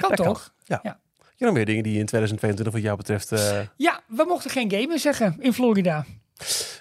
[0.00, 0.26] Dat kan.
[0.26, 0.54] toch?
[0.64, 0.80] Ja.
[0.82, 0.98] Ja.
[1.18, 3.32] Heb je nog meer dingen die in 2022 wat jou betreft...
[3.32, 6.04] eh, Ja, we mochten geen gamen zeggen in Florida.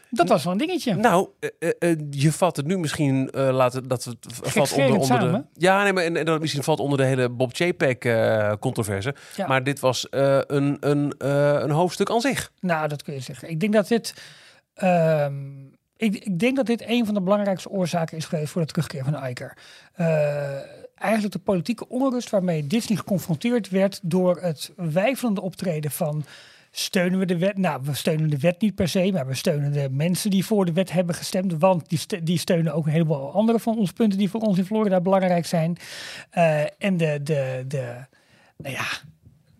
[0.09, 0.95] Dat was wel een dingetje.
[0.95, 4.97] Nou, eh, eh, eh, je vat het nu misschien eh, laten dat het valt onder,
[4.97, 5.43] onder de.
[5.53, 9.15] Ja, nee, maar en, en dat misschien valt onder de hele Bob JPEG eh controverse.
[9.35, 9.47] Ja.
[9.47, 11.13] Maar dit was een, een,
[11.63, 12.51] een hoofdstuk aan zich.
[12.59, 13.49] Nou, dat kun je zeggen.
[13.49, 14.13] Ik denk dat dit.
[14.73, 15.61] ehm,
[15.97, 19.03] ik, ik denk dat dit een van de belangrijkste oorzaken is geweest voor de terugkeer
[19.03, 19.57] van Iker.
[20.95, 26.25] Eigenlijk de politieke onrust waarmee Disney geconfronteerd werd door het wijfelende optreden van.
[26.76, 27.57] Steunen we de wet?
[27.57, 30.65] Nou, we steunen de wet niet per se, maar we steunen de mensen die voor
[30.65, 31.53] de wet hebben gestemd.
[31.59, 34.65] Want die, die steunen ook een heleboel andere van onze punten die voor ons in
[34.65, 35.78] Florida belangrijk zijn.
[36.30, 37.95] Eh, en de, de, de,
[38.57, 38.86] nou ja,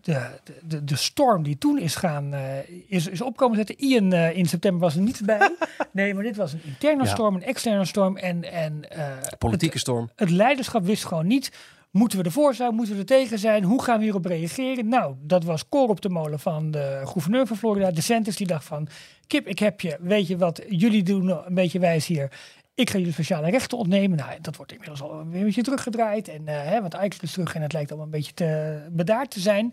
[0.00, 0.26] de,
[0.62, 2.58] de, de, storm die toen is gaan, eh,
[2.88, 3.76] is, is opkomen zetten.
[3.78, 5.50] Ian eh, in september was er niet bij.
[5.92, 7.10] nee, maar dit was een interne Ja.
[7.10, 8.16] storm, een externe storm.
[8.16, 9.06] En, en eh,
[9.38, 10.10] Politieke het, storm.
[10.16, 11.52] het leiderschap wist gewoon niet
[11.94, 12.74] Moeten we ervoor zijn?
[12.74, 13.64] Moeten we er tegen zijn?
[13.64, 14.88] Hoe gaan we hierop reageren?
[14.88, 18.64] Nou, dat was koor op de molen van de gouverneur van Florida, DeSantis, die dacht
[18.64, 18.88] van...
[19.26, 19.96] Kip, ik heb je.
[20.00, 22.32] Weet je wat jullie doen een beetje wijs hier?
[22.74, 24.16] Ik ga jullie speciale rechten ontnemen.
[24.16, 26.28] Nou, dat wordt inmiddels al een beetje teruggedraaid.
[26.28, 29.30] En, eh, hè, want eigenlijk is terug en het lijkt allemaal een beetje te bedaard
[29.30, 29.72] te zijn.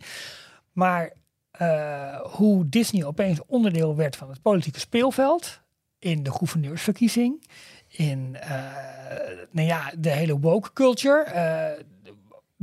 [0.71, 1.11] Maar
[1.51, 5.61] eh, hoe Disney opeens onderdeel werd van het politieke speelveld
[5.99, 7.43] in de gouverneursverkiezing,
[7.87, 8.63] in uh,
[9.51, 11.25] nou ja, de hele woke culture,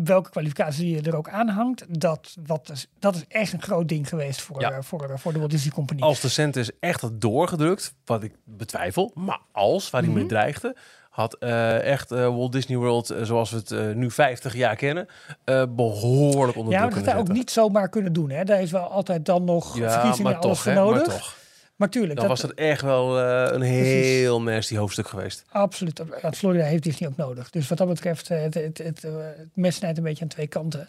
[0.04, 3.88] welke kwalificatie je er ook aan hangt, dat, wat is, dat is echt een groot
[3.88, 4.82] ding geweest voor, Ja.
[4.82, 6.00] voor, voor de Walt Disney Company.
[6.00, 10.28] Als de cent echt had doorgedrukt, wat ik betwijfel, maar als, waar hij mee Mhm.
[10.32, 10.76] dreigde,
[11.10, 14.76] had eh, echt eh, Walt Disney World, eh, zoals we het eh, nu 50 jaar
[14.76, 15.06] kennen,
[15.44, 18.30] eh, behoorlijk onder ja, maar dat zou ook niet zomaar kunnen doen.
[18.30, 18.44] Hè.
[18.44, 21.06] Daar is wel altijd dan nog Ja, verkiezingen maar alles toch, voor hè, nodig.
[21.06, 21.36] maar toch.
[21.78, 25.44] Maar tuurlijk, Dan dat, was het echt wel eh, een heel nasty hoofdstuk geweest.
[25.48, 26.02] Absoluut.
[26.22, 27.50] Dat Florida heeft Disney ook nodig.
[27.50, 30.28] Dus wat dat betreft, eh, het, het, het, eh, het mes snijdt een beetje aan
[30.28, 30.88] twee kanten.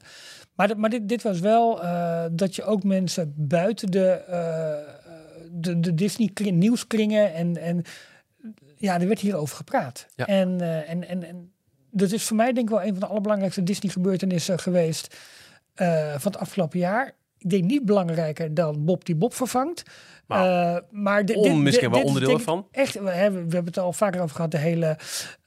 [0.56, 4.94] Maar, dit- maar dit, dit was wel eh, dat je ook mensen buiten de, eh,
[5.52, 7.84] de, de Disney kring- nieuwskringen en, en
[8.78, 10.06] ja, er werd hierover gepraat.
[10.16, 10.26] Ja.
[10.26, 11.52] En, eh, en, en, en
[11.92, 15.16] dat is voor mij denk ik wel een van de allerbelangrijkste Disney gebeurtenissen geweest
[15.74, 17.12] eh, van het afgelopen jaar.
[17.40, 19.84] Ik denk niet belangrijker dan Bob die Bob vervangt.
[20.28, 22.68] Maar Eh, maar dit- dit- onmiskenbaar dit is onderdeel ervan.
[22.72, 24.98] Echt, we hebben, we hebben het al vaker over gehad, de hele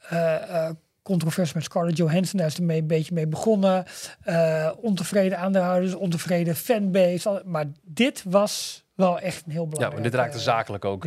[0.08, 0.70] eh,
[1.02, 2.38] controversie met Scarlett Johansson.
[2.38, 3.84] Daar is het mee, een beetje mee begonnen.
[4.22, 7.42] Eh, ontevreden aandeelhouders, ontevreden fanbase.
[7.44, 9.94] Maar dit was wel echt een heel Ja, belangrijk.
[10.02, 11.04] maar dit raakte zakelijk ook.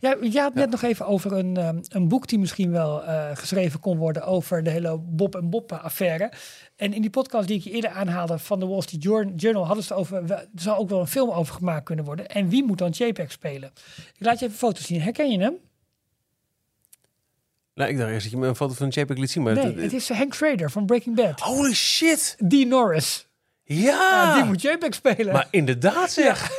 [0.00, 3.02] ja, je had net nog even over een, een boek die misschien wel
[3.34, 6.32] geschreven kon worden over de hele Bob en Bob affaire.
[6.76, 9.66] En in die podcast die ik je eerder aanhaalde van de Wall Street Jour- Journal
[9.66, 12.28] hadden ze het over, er zou ook wel een film over gemaakt kunnen worden.
[12.28, 13.72] En wie moet dan JPEG spelen?
[13.96, 15.00] Ik laat je even foto's zien.
[15.00, 15.54] Herken je hem?
[17.74, 19.42] nou, ik dacht eerst dat je me een foto van JPEG liet zien.
[19.42, 21.40] Maar Nee, het- het is Hank Schrader van Breaking Bad.
[21.40, 22.36] Holy shit!
[22.38, 23.26] Die Norris.
[23.62, 23.84] Ja!
[23.92, 25.32] Ja, die moet JPEG spelen.
[25.32, 26.50] Maar inderdaad zeg.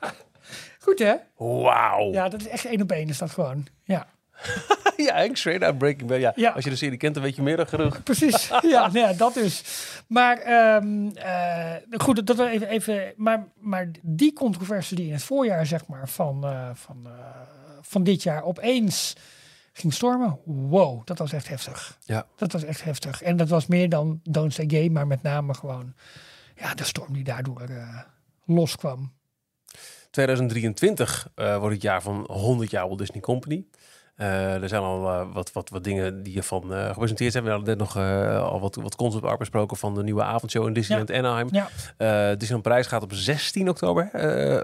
[0.78, 1.14] Goed hè?
[1.36, 2.12] Wauw.
[2.12, 3.66] Ja, dat is echt één op één is dat gewoon.
[3.84, 4.06] Ja,
[4.96, 6.20] Ja, Hank Schrader, Breaking Bad.
[6.20, 6.32] Ja.
[6.36, 6.50] Ja.
[6.50, 8.02] Als je de serie kent, dan weet je meer dan genoeg.
[8.02, 8.48] precies.
[8.62, 9.62] ja, nou ja, dat dus.
[10.06, 15.22] Maar ehm, eh, goed, dat we even, even maar, maar die controversie die in het
[15.22, 17.12] voorjaar zeg maar van, eh, van, eh,
[17.80, 19.16] van dit jaar opeens
[19.72, 20.38] ging stormen.
[20.44, 21.98] Wow, dat was echt heftig.
[22.04, 22.26] Ja.
[22.36, 23.22] Dat was echt heftig.
[23.22, 25.94] En dat was meer dan Don't Say Gay, maar met name gewoon
[26.54, 27.68] ja, de storm die daardoor
[28.44, 29.14] loskwam.
[30.16, 33.64] 2023 eh, wordt het jaar van 100 jaar Walt Disney Company.
[34.16, 37.44] Eh, er zijn al eh, wat, wat, wat dingen die ervan eh gepresenteerd zijn.
[37.44, 37.96] We hadden net nog
[38.50, 41.48] al wat, wat concept art besproken van de nieuwe avondshow in Disneyland Anaheim.
[41.50, 41.68] Ja.
[42.30, 44.10] Disneyland Parijs gaat op 16 oktober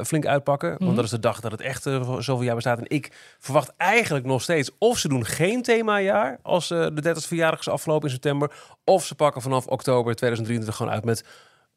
[0.04, 0.72] flink uitpakken.
[0.72, 0.84] Mhm.
[0.84, 2.78] Want dat is de dag dat het echt zoveel jaar bestaat.
[2.78, 7.60] En ik verwacht eigenlijk nog steeds of ze doen geen themajaar als de 30 verjaardag
[7.60, 8.52] is afgelopen in september.
[8.84, 11.24] Of ze pakken vanaf oktober 2023 gewoon uit met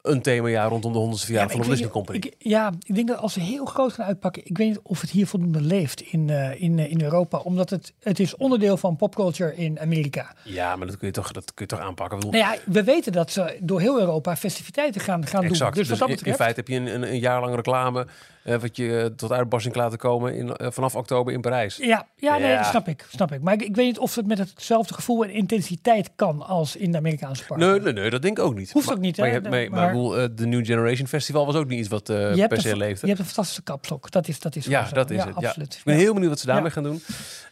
[0.08, 2.18] een themajaar rondom de 100ste verjaardag van de Disney Company.
[2.18, 5.01] Ik, ja, ik denk dat als ze heel groot gaan uitpakken, ik weet niet of
[5.01, 7.38] het hier voldoende leeft in, eh, in, eh, in Europa.
[7.38, 10.34] Omdat het, het is onderdeel van popculture in Amerika.
[10.43, 12.18] Ja, maar dat kun je toch, dat kun je toch aanpakken.
[12.20, 15.74] Bedoel, Nou ja, we weten dat ze door heel Europa festiviteiten gaan, gaan Exact.
[15.76, 15.84] doen.
[15.84, 18.08] Dus, wat dat in- in, betreft, feite heb je een, een, een jaar lang reclame
[18.46, 21.78] eh, wat je eh, tot uitbarsting laten komen in, eh, vanaf oktober in Parijs.
[21.78, 22.58] Ja, ja, nee, Ja.
[22.58, 23.41] dat snap ik, snap ik.
[23.41, 26.91] Maar ik, ik weet niet of het met hetzelfde gevoel en intensiteit kan als in
[26.91, 27.68] de Amerikaanse parken.
[27.70, 28.72] Nee, nee, nee, dat denk ik ook niet.
[28.72, 29.34] Hoeft maar, ook niet, Maar, hè?
[29.34, 32.10] je hebt, maar, maar, Maar- eh, de New Generation Festival was ook niet iets wat
[32.10, 33.00] eh, je, per se een, leefde.
[33.02, 34.12] je hebt een fantastische kapstok.
[34.12, 35.36] Dat is, dat is Ja, dat is ja, het.
[35.39, 35.48] Ja.
[35.48, 35.74] Absoluut.
[35.74, 36.00] Ik ben Ja.
[36.00, 36.70] heel benieuwd wat ze daarmee Ja.
[36.72, 37.02] gaan doen.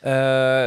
[0.02, 0.12] Eh,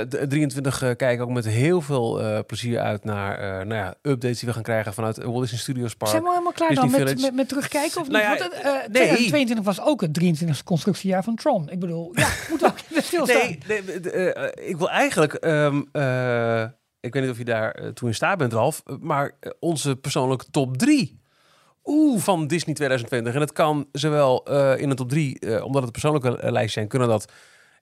[0.09, 3.74] de 23 uh, kijk ik ook met heel veel eh, plezier uit naar eh, nou
[3.74, 6.11] ja, updates die we gaan krijgen vanuit Walt Disney Studios Park.
[6.11, 8.01] Zijn we helemaal klaar Disney dan met, met, met terugkijken?
[8.01, 8.39] Of Nou niet?
[8.39, 8.89] ja, Want, nee.
[8.91, 11.69] 2022 was ook het 23e constructiejaar van Tron.
[11.71, 13.57] Ik bedoel, ja, moet ook in de stilstaan.
[13.67, 15.33] Nee, nee de- eh, ik wil eigenlijk.
[15.35, 16.62] ehm, eh,
[17.01, 18.83] ik weet niet of je daar eh, toe in staat bent, Ralf.
[19.01, 21.21] Maar onze persoonlijke top 3
[21.85, 23.35] Oeh, van Disney 2020.
[23.35, 24.43] En dat kan zowel
[24.77, 27.33] in de top 3, eh, omdat het persoonlijke lijst zijn, kunnen dat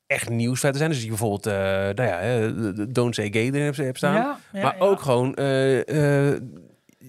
[0.06, 0.92] echt nieuwsfeiten zijn.
[0.92, 1.44] Dus je bijvoorbeeld,
[1.96, 2.48] nou ja,
[2.88, 4.14] Don't Say Gay erin hebt, hebt staan.
[4.14, 4.84] Ja, ja, maar ja.
[4.84, 5.34] ook gewoon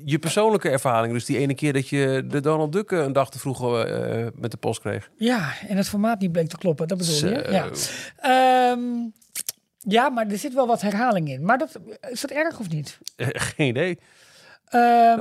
[0.05, 1.13] je persoonlijke ervaring.
[1.13, 4.25] Dus die ene keer dat je de Donald Duck eh, een dag te vroeg eh,
[4.35, 5.09] met de post kreeg.
[5.17, 7.47] Ja, en het formaat niet bleek te kloppen, dat bedoel je?
[7.51, 7.69] Ja.
[8.17, 8.79] Ehm,
[9.79, 11.45] ja, maar er zit wel wat herhaling in.
[11.45, 11.79] Maar dat,
[12.09, 12.97] is dat erg of niet?
[13.15, 13.99] Eh, Geen idee.
[14.65, 15.13] Eh,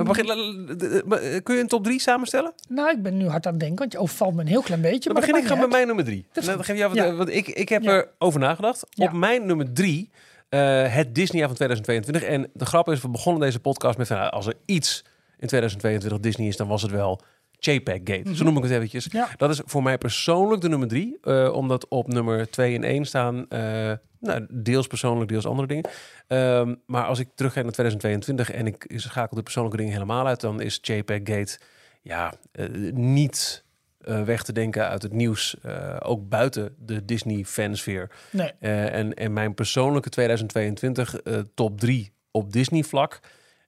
[1.43, 2.53] kun je een top 3 samenstellen?
[2.69, 4.81] nou, ik ben nu hard aan het denken, want je overvalt me een heel klein
[4.81, 4.99] beetje.
[5.09, 6.25] Dan maar begin ik gewoon met mijn nummer 3.
[6.33, 6.65] Dat goed.
[6.65, 7.13] geef je af, Ja.
[7.13, 8.05] want ik, ik heb Ja.
[8.19, 8.85] eruver nagedacht.
[8.97, 10.09] Op mijn nummer 3,
[10.49, 12.23] het Disneyjaar van 2022.
[12.23, 15.05] En de grap is, we begonnen deze podcast met van, nou, als er iets
[15.37, 17.21] in 2022 Disney is, dan was het wel
[17.59, 18.35] JPEG Gate.
[18.35, 19.07] Zo noem ik het eventjes.
[19.07, 19.17] Mhm.
[19.17, 19.29] Ja.
[19.37, 21.17] Dat is voor mij persoonlijk de nummer 3.
[21.51, 25.89] omdat op nummer 2 en 1 staan, eh, Nou, deels persoonlijk, deels andere dingen.
[26.27, 30.41] Ehm, maar als ik terugga naar 2022 en ik schakel de persoonlijke dingen helemaal uit,
[30.41, 31.59] dan is JPEG Gate
[32.01, 33.63] ja, eh, niet
[34.05, 35.55] eh, weg te denken uit het nieuws.
[35.61, 38.11] eh, ook buiten de Disney-fansfeer.
[38.31, 38.51] Nee.
[38.59, 43.19] Eh, en, en mijn persoonlijke 2022 eh, top 3 op Disney vlak.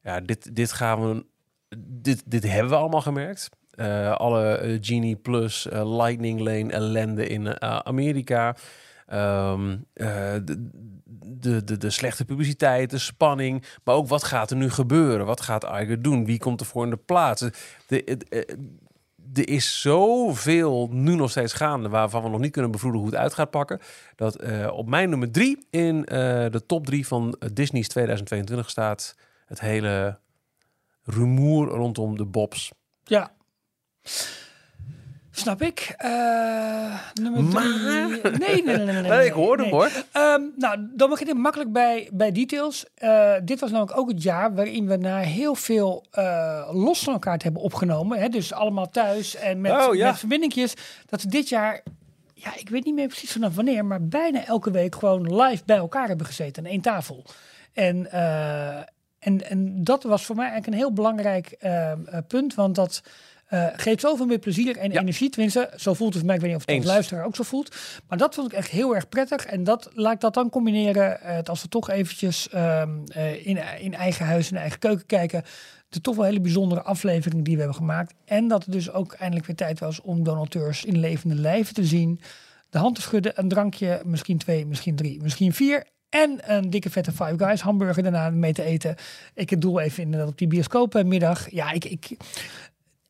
[0.04, 1.26] Ja, dit, dit gaan we.
[1.78, 3.50] Dit, dit hebben we allemaal gemerkt.
[4.18, 8.56] Alle Genie Plus, Lightning Lane ellende in Amerika.
[9.08, 10.70] Ehm, eh, de,
[11.26, 13.64] de, de, de slechte publiciteit, de spanning.
[13.84, 15.26] Maar ook wat gaat er nu gebeuren?
[15.26, 16.26] Wat gaat Iger doen?
[16.26, 17.46] Wie komt er voor in de plaats?
[17.88, 18.18] De,
[19.34, 23.20] er is zoveel nu nog steeds gaande waarvan we nog niet kunnen bevroeden hoe het
[23.20, 23.80] uit gaat pakken.
[24.16, 26.18] Dat eh, op mijn nummer drie in eh,
[26.52, 29.16] de top drie van eh, Disney's 2022 staat
[29.46, 30.20] het hele
[31.04, 32.72] rumoer rondom de Bobs.
[33.04, 33.32] Ja.
[35.38, 35.94] Snap ik.
[35.98, 36.10] Eh,
[37.14, 37.54] nummer drie.
[37.54, 38.86] Maar- Nee, nee, nee, nee.
[39.02, 39.90] nee, Nee, ik hoor hem, hoor.
[40.12, 42.86] Ehm, nou, dan begin ik makkelijk bij, bij details.
[42.96, 47.14] Eh, dit was namelijk ook het jaar waarin we na heel veel eh, los van
[47.14, 48.20] elkaar te hebben opgenomen.
[48.20, 50.08] Hè, dus allemaal thuis en met, Oh, ja.
[50.10, 50.74] met verbindingjes.
[51.06, 51.82] Dat we dit jaar,
[52.34, 55.78] ja, ik weet niet meer precies vanaf wanneer, maar bijna elke week gewoon live bij
[55.78, 57.24] elkaar hebben gezeten aan één tafel.
[57.74, 58.12] En,
[59.20, 63.02] en, en dat was voor mij eigenlijk een heel belangrijk eh, eh, punt, want dat
[63.48, 65.00] eh, geeft zoveel meer plezier en Ja.
[65.00, 65.30] energie.
[65.30, 66.36] Tenminste, zo voelt het voor mij.
[66.36, 66.86] Ik weet niet of het Eens.
[66.86, 67.76] luisteraar ook zo voelt.
[68.08, 69.46] Maar dat vond ik echt heel erg prettig.
[69.46, 73.60] En dat, laat ik dat dan combineren, eh, als we toch eventjes ehm, eh, in,
[73.80, 75.44] in eigen huis, in eigen keuken kijken.
[75.90, 78.14] De toch wel hele bijzondere aflevering die we hebben gemaakt.
[78.26, 81.86] En dat het dus ook eindelijk weer tijd was om donateurs in levende lijven te
[81.86, 82.20] zien.
[82.70, 85.86] De hand te schudden, een drankje, misschien twee, misschien drie, misschien vier.
[86.10, 88.96] En een dikke vette Five Guys hamburger daarna mee te eten.
[89.34, 91.52] Ik doel even inderdaad op die bioscoopmiddag.
[91.52, 91.86] Ja, ik...
[91.86, 92.18] ik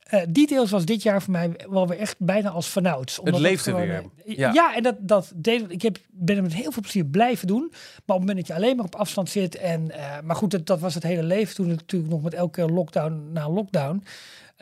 [0.09, 3.19] eh, Details was dit jaar voor mij wel weer echt bijna als vanouds.
[3.19, 4.03] Omdat leefde gewoon, weer.
[4.25, 4.53] eh, Ja.
[4.53, 5.81] Ja, en dat, dat deed ik.
[5.81, 7.67] heb, ben het met heel veel plezier blijven doen.
[7.71, 9.55] Maar op het moment dat je alleen maar op afstand zit.
[9.55, 12.33] En, eh, maar goed, dat, dat was het hele leven toen het natuurlijk nog met
[12.33, 14.03] elke lockdown na lockdown.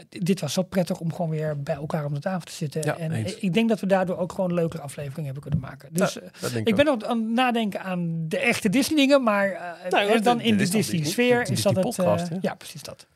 [0.10, 2.82] Dit was zo prettig om gewoon weer bij elkaar om de tafel te zitten.
[2.84, 3.36] Ja, en eens.
[3.36, 5.90] ik- denk dat we daardoor ook gewoon leukere afleveringen hebben kunnen maken.
[5.92, 9.24] Dus Ja, ik ben nog aan het nadenken aan de echte Disney dingen.
[9.24, 11.12] Maar Nou, dan in de is toch Disney Disney?
[11.28, 11.84] sfeer Dit is dat het...
[11.84, 12.36] podcast, hè?
[12.42, 13.08] ja, precies dat.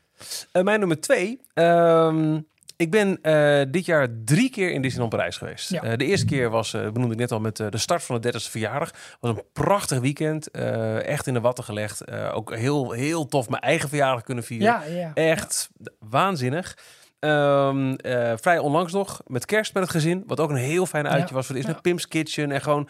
[0.52, 1.40] Eh, mijn nummer twee.
[1.54, 2.40] ehm,
[2.76, 5.70] ik ben eh, dit jaar drie keer in Disneyland Parijs geweest.
[5.70, 5.82] Ja.
[5.82, 8.50] Eh, de eerste keer was, benoemde ik net al, met de start van de 30ste
[8.50, 8.90] verjaardag.
[9.20, 10.50] was een prachtig weekend.
[10.50, 12.10] echt in de watten gelegd.
[12.32, 14.66] Ook heel, heel tof mijn eigen verjaardag kunnen vieren.
[14.66, 15.10] Ja, ja.
[15.14, 16.76] Echt waanzinnig.
[17.20, 20.22] Ehm, eh, vrij onlangs nog, met kerst met het gezin.
[20.26, 21.34] Wat ook een heel fijn uitje Ja.
[21.34, 21.80] was voor de is Ja.
[21.80, 22.50] Pim's Kitchen.
[22.52, 22.88] En gewoon,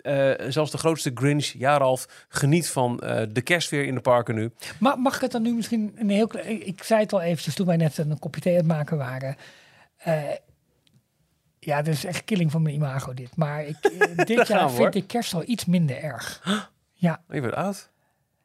[0.00, 4.52] eh, zelfs de grootste Grinch, Jaralf, geniet van eh, de kerstsfeer in de parken nu.
[4.78, 6.66] Ma- mag ik het dan nu misschien een heel klein...
[6.66, 9.36] Ik, zei het al eventjes toen wij net een kopje thee aan het maken waren.
[11.58, 13.36] Ja, dit is echt killing van mijn imago dit.
[13.36, 13.76] Maar ik,
[14.26, 14.94] dit jaar we, vind hoor.
[14.94, 16.42] ik kerst al iets minder erg.
[16.92, 17.90] Ja, Je wordt oud.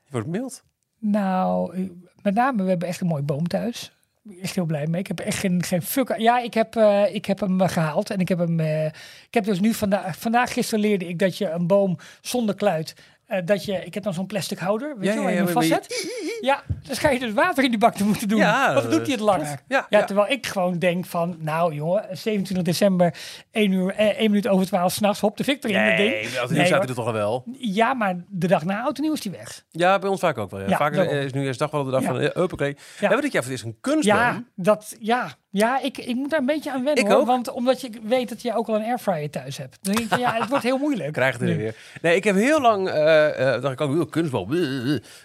[0.03, 0.63] Je wordt mild.
[0.99, 1.75] nou,
[2.21, 3.94] met name, we hebben echt een mooi boom thuis.
[4.26, 4.99] Ik ben echt heel blij mee.
[5.01, 6.17] Ik heb echt geen, geen fuck.
[6.17, 8.09] Ja, ik heb, eh, ik heb hem eh, gehaald.
[8.09, 8.59] En ik heb hem.
[8.59, 9.73] eh, ik heb dus nu.
[10.11, 12.95] Vandaag gisteren leerde ik dat je een boom zonder kluit.
[13.28, 13.86] Eh, dat je.
[13.86, 14.95] Ik heb dan zo'n plastic houder.
[14.97, 16.09] Weet Ja, je wel, ja, waar je ja, vastzet.
[16.41, 18.38] Ja, dan ga je dus water in die bak te moeten doen.
[18.38, 19.45] Ja, doet hij het langer.
[19.45, 20.03] Ja, Ja, ja.
[20.03, 23.15] terwijl ik gewoon denk van, nou jongen, 27 december,
[23.51, 26.09] 1 uur, eh, 1 minuut over 12 s'nachts, hop de Victor in het ding.
[26.11, 27.43] Nee, Nee, nu staat hij er toch al wel.
[27.57, 29.63] Ja, maar de dag na oud en nieuw is die weg.
[29.71, 30.59] Ja, bij ons vaak ook wel.
[30.59, 30.67] Ja.
[30.69, 31.13] Ja, vaak daarom.
[31.15, 32.07] is nu eerst dag wel de dag Ja.
[32.07, 32.73] van uh, hoppakee.
[32.73, 34.17] We hebben dit jaar voor het eerst een kunstboom.
[34.17, 37.20] Ja, dat, ja, ja ik, ik moet daar een beetje aan wennen Ik hoor.
[37.20, 37.26] ook.
[37.28, 39.78] Want omdat je weet dat je ook al een airfryer thuis hebt.
[39.82, 41.12] Dan denk ja, het wordt heel moeilijk.
[41.22, 41.76] Krijg het er weer.
[42.01, 44.49] Nee, ik heb heel lang, eh eh dacht ik ook, wil kunstboom.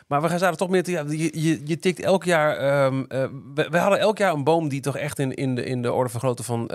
[0.06, 3.04] Maar we gaan zaten toch meer te, ja, je, je, je tikt elk jaar, ehm,
[3.08, 3.24] eh,
[3.54, 5.92] we, we hadden elk jaar een boom die toch echt in, in, de, in de
[5.92, 6.66] orde van grootte van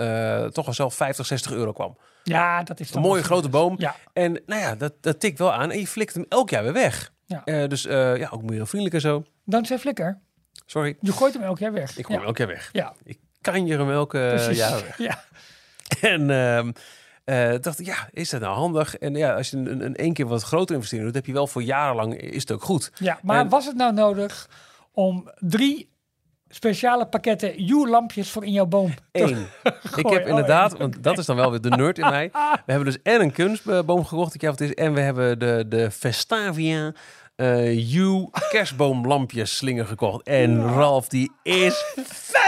[0.52, 1.96] toch wel zelf 50, 60 euro kwam.
[2.22, 3.74] Ja, dat is Een dan mooie grote boom.
[3.78, 6.62] Ja, En nou ja, dat, dat tikt wel aan en je flikt hem elk jaar
[6.62, 7.12] weer weg.
[7.26, 7.66] Ja.
[7.66, 9.24] Dus ja, ook milieuvriendelijk en zo.
[9.44, 10.18] dankzij Flikker.
[10.66, 11.96] Sorry, Je gooit hem elk jaar weg.
[11.98, 12.18] ik gooi ja.
[12.18, 12.68] hem elk jaar weg.
[12.72, 13.18] Ja, Ik
[13.52, 14.58] kan je hem elke precies.
[14.58, 14.98] weg.
[15.08, 15.24] Ja.
[16.00, 16.70] En ehm
[17.26, 18.96] eh, dacht ik, ja, is dat nou handig?
[18.96, 21.32] En ja, als je een, een, een één keer wat grotere investering doet, heb je
[21.32, 22.92] wel voor jarenlang, is het ook goed.
[22.98, 24.48] Ja, maar En- was het nou nodig
[24.92, 25.88] om drie
[26.48, 29.38] speciale pakketten Hue-lampjes voor in jouw boom Eén.
[29.96, 32.30] ik heb oh, inderdaad, want dat is dan wel weer de nerd in mij.
[32.66, 35.90] We hebben dus en een kunstboom gekocht, ik het is, en we hebben de, de
[35.90, 36.92] Vestavia
[37.36, 37.46] eh
[37.92, 40.26] Hue kerstboomlampjes slinger gekocht.
[40.26, 41.84] En Ralf, die is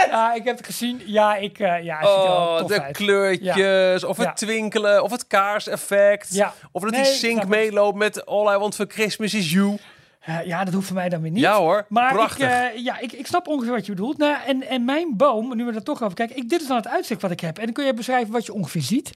[0.09, 1.01] Ja, ik heb het gezien.
[1.05, 2.95] Ja, ik, eh, ja, Oh, de uit.
[2.97, 4.33] kleurtjes, of het Ja.
[4.33, 6.33] twinkelen, of het kaarseffect.
[6.33, 6.53] Ja.
[6.71, 7.47] Of dat Nee, die ik sync het.
[7.49, 9.77] meeloopt met All I Want For Christmas Is You.
[10.19, 11.41] Eh, ja, dat hoeft voor mij dan weer niet.
[11.41, 12.49] Ja hoor, Maar ik, prachtig.
[12.49, 14.17] eh, ja, ik, ik snap ongeveer wat je bedoelt.
[14.17, 16.77] Nou, en, en mijn boom, nu we er toch over kijken, ik, dit is dan
[16.77, 17.57] het uitzicht wat ik heb.
[17.57, 19.11] En dan kun je beschrijven wat je ongeveer ziet.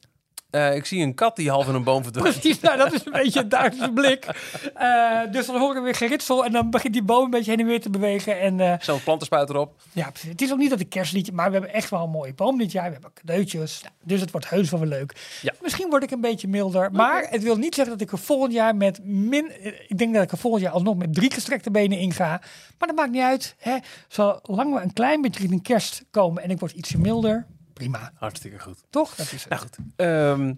[0.53, 2.39] Eh, ik zie een kat die half in een boom verdwijnt.
[2.39, 4.25] Precies, nou, dat is een beetje een Duitse blik.
[4.73, 7.59] Eh, dus dan horen we weer geritsel en dan begint die boom een beetje heen
[7.59, 8.39] en weer te bewegen.
[8.39, 9.81] En eh, Zo'n plantenspuit erop.
[9.91, 10.29] ja, precies.
[10.29, 12.57] het is ook niet dat ik kerstliedje, maar we hebben echt wel een mooie boom
[12.57, 12.85] dit jaar.
[12.85, 15.39] We hebben cadeautjes, Nou, dus het wordt heus wel weer leuk.
[15.41, 15.53] Ja.
[15.61, 18.53] Misschien word ik een beetje milder, maar het wil niet zeggen dat ik er volgend
[18.53, 19.51] jaar met min...
[19.87, 22.41] Ik denk dat ik er volgend jaar alsnog met drie gestrekte benen in ga.
[22.77, 23.55] Maar dat maakt niet uit.
[23.59, 23.77] Hè.
[24.07, 28.11] Zolang we een klein beetje richting kerst komen en ik word ietsje milder, prima.
[28.15, 28.83] Hartstikke goed.
[28.89, 29.15] Toch?
[29.15, 29.49] Dat is het.
[29.49, 29.77] Nou goed.
[29.95, 30.53] Ehm,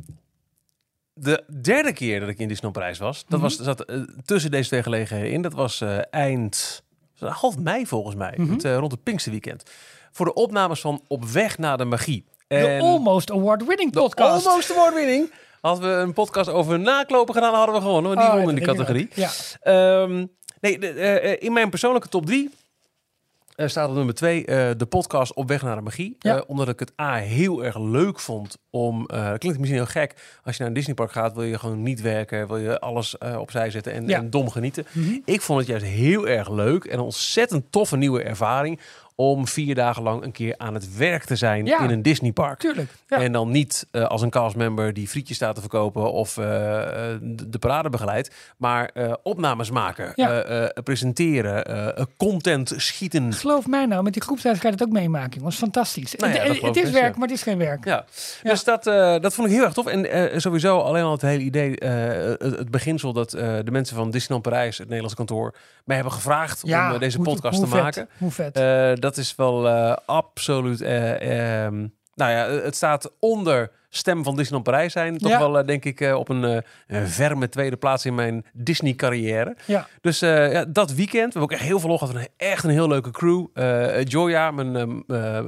[1.13, 4.68] de derde keer dat ik in Disneyland Parijs was, dat was zat eh, tussen deze
[4.68, 5.41] twee gelegenheden in.
[5.41, 6.84] Dat was eh, eind
[7.20, 9.63] half mei volgens mij, het, eh, rond het Pinksterweekend.
[10.11, 12.26] Voor de opnames van Op weg naar de magie.
[12.47, 14.47] De Almost Award-winning de podcast.
[14.47, 15.32] Almost Award winning.
[15.61, 18.16] Hadden we een podcast over naklopen gedaan, hadden we gewonnen.
[18.18, 19.09] Die Oh, won in denk ik categorie.
[19.13, 19.30] Ja.
[19.61, 20.26] Ehm,
[20.59, 22.49] nee, de, in mijn persoonlijke top drie
[23.56, 26.16] staat op nummer twee eh, de podcast Op weg naar de magie.
[26.20, 26.36] Ja.
[26.36, 29.06] Eh, omdat ik het A heel erg leuk vond om...
[29.06, 30.14] eh, klinkt misschien heel gek.
[30.43, 32.47] Als je naar een Disneypark gaat wil je gewoon niet werken.
[32.47, 34.18] Wil je alles opzij zetten en, Ja.
[34.18, 34.86] en dom genieten.
[34.91, 35.18] Mhm.
[35.26, 38.80] Ik vond het juist heel erg leuk en een ontzettend toffe nieuwe ervaring...
[39.18, 41.80] om vier dagen lang een keer aan het werk te zijn Ja.
[41.80, 42.59] in een Disneypark.
[42.59, 42.91] Tuurlijk.
[43.07, 43.18] Ja.
[43.18, 47.20] En dan niet eh, als een castmember die frietjes staat te verkopen of eh, eh,
[47.22, 48.91] de, de parade begeleidt, maar
[49.24, 50.72] opnames maken, Ja.
[50.84, 53.34] presenteren, content schieten.
[53.34, 55.32] Geloof mij nou, met die groepsreis ga je dat ook meemaken.
[55.34, 56.16] Dat was fantastisch.
[56.16, 57.86] Nou het, is werk, maar het is geen werk.
[57.86, 58.05] Ja,
[58.43, 58.84] dus dat,
[59.22, 59.86] dat vond ik heel erg tof.
[59.86, 64.43] En sowieso alleen al het hele idee, het, het beginsel dat de mensen van Disneyland
[64.43, 65.53] Parijs, het Nederlands kantoor,
[65.84, 68.09] mij hebben gevraagd om deze podcast te vet, maken.
[68.18, 68.57] Hoe vet.
[69.06, 70.82] Eh, dat is wel eh, absoluut.
[70.82, 75.18] eh, ehm, nou ja, het staat onder stem van Disneyland Parijs zijn.
[75.18, 75.39] Toch Ja.
[75.39, 79.56] wel, eh, denk ik, eh, op een eh, een verme tweede plaats in mijn Disney-carrière.
[79.66, 79.88] ja.
[80.01, 82.16] Dus eh, ja, dat weekend, we hebben ook echt heel veel gehad.
[82.16, 83.45] Een- Echt een heel leuke crew.
[83.53, 84.76] Eh, Joya, mijn,
[85.08, 85.41] eh,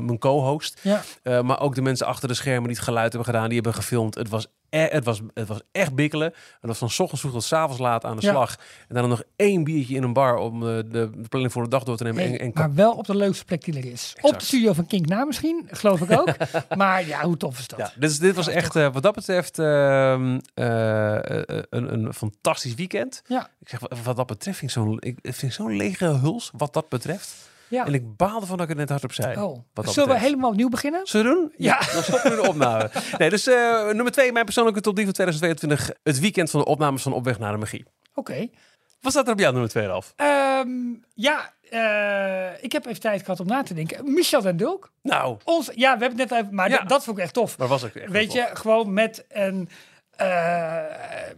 [0.00, 0.80] mijn co-host.
[0.82, 1.00] Ja.
[1.22, 3.44] Eh, maar ook de mensen achter de schermen die het geluid hebben gedaan.
[3.48, 4.14] Die hebben gefilmd.
[4.14, 6.32] Het was, e- het was, het was echt bikkelen.
[6.60, 8.30] En dat van 's ochtends vroeg tot 's avonds laat aan de Ja.
[8.32, 8.56] slag.
[8.88, 11.82] En dan nog één biertje in een bar om eh, de planning voor de dag
[11.82, 12.22] door te nemen.
[12.24, 14.16] En, en maar wel op de leukste plek die er is.
[14.20, 16.28] Op de studio van Kink na misschien, geloof ik ook.
[16.76, 17.78] maar ja, hoe tof is dat?
[17.78, 21.18] Ja, dus dit was echt, eh, wat dat betreft, ehm, eh,
[21.70, 23.22] een, een fantastisch weekend.
[23.26, 23.48] Ja.
[23.60, 26.72] Ik zeg, wat- wat dat betreft, vind ik zo'n ik vind zo'n lege huls, wat
[26.72, 27.52] dat betreft.
[27.68, 27.86] Ja.
[27.86, 29.42] En ik baalde van dat ik het net hardop zei.
[29.42, 29.58] Oh.
[29.74, 31.06] wat Zullen we helemaal opnieuw beginnen?
[31.06, 31.52] Zullen we doen?
[31.56, 31.78] Ja.
[31.94, 32.90] Dan stoppen we de opname.
[33.18, 35.96] Nee, dus eh, nummer twee, mijn persoonlijke top 3 van 2022.
[36.02, 37.84] Het weekend van de opnames van Op weg naar de magie.
[38.14, 38.48] Oké.
[39.00, 40.12] Wat staat er op jou nummer 2 af?
[40.16, 40.68] Ehm,
[41.14, 44.12] ja, eh, ik heb even tijd gehad om na te denken.
[44.12, 44.92] Michel en Dulk.
[45.02, 46.78] Nou, Ons, ja, we hebben het net even, maar Ja.
[46.82, 47.58] dat, vond ik echt tof.
[47.58, 49.68] maar was ook echt Weet je, gewoon met een,
[50.16, 50.82] eh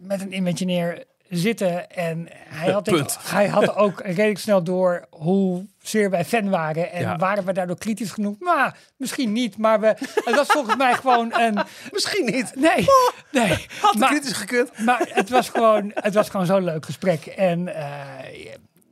[0.00, 1.90] met een imagineer zitten.
[1.90, 6.92] En hij had, ik- hij had ook redelijk snel door hoe zeer wij fan waren.
[6.92, 7.16] En Ja.
[7.16, 8.36] waren we daardoor kritisch genoeg?
[8.38, 9.56] Nou, misschien niet.
[9.58, 9.86] Maar we,
[10.24, 11.58] het was volgens mij gewoon een...
[11.92, 12.52] Misschien niet.
[12.54, 12.84] Nee,
[13.32, 13.66] nee.
[13.80, 14.78] Had maar, kritisch gekund.
[14.78, 17.26] maar het was gewoon, het was gewoon zo'n leuk gesprek.
[17.26, 18.44] En eh,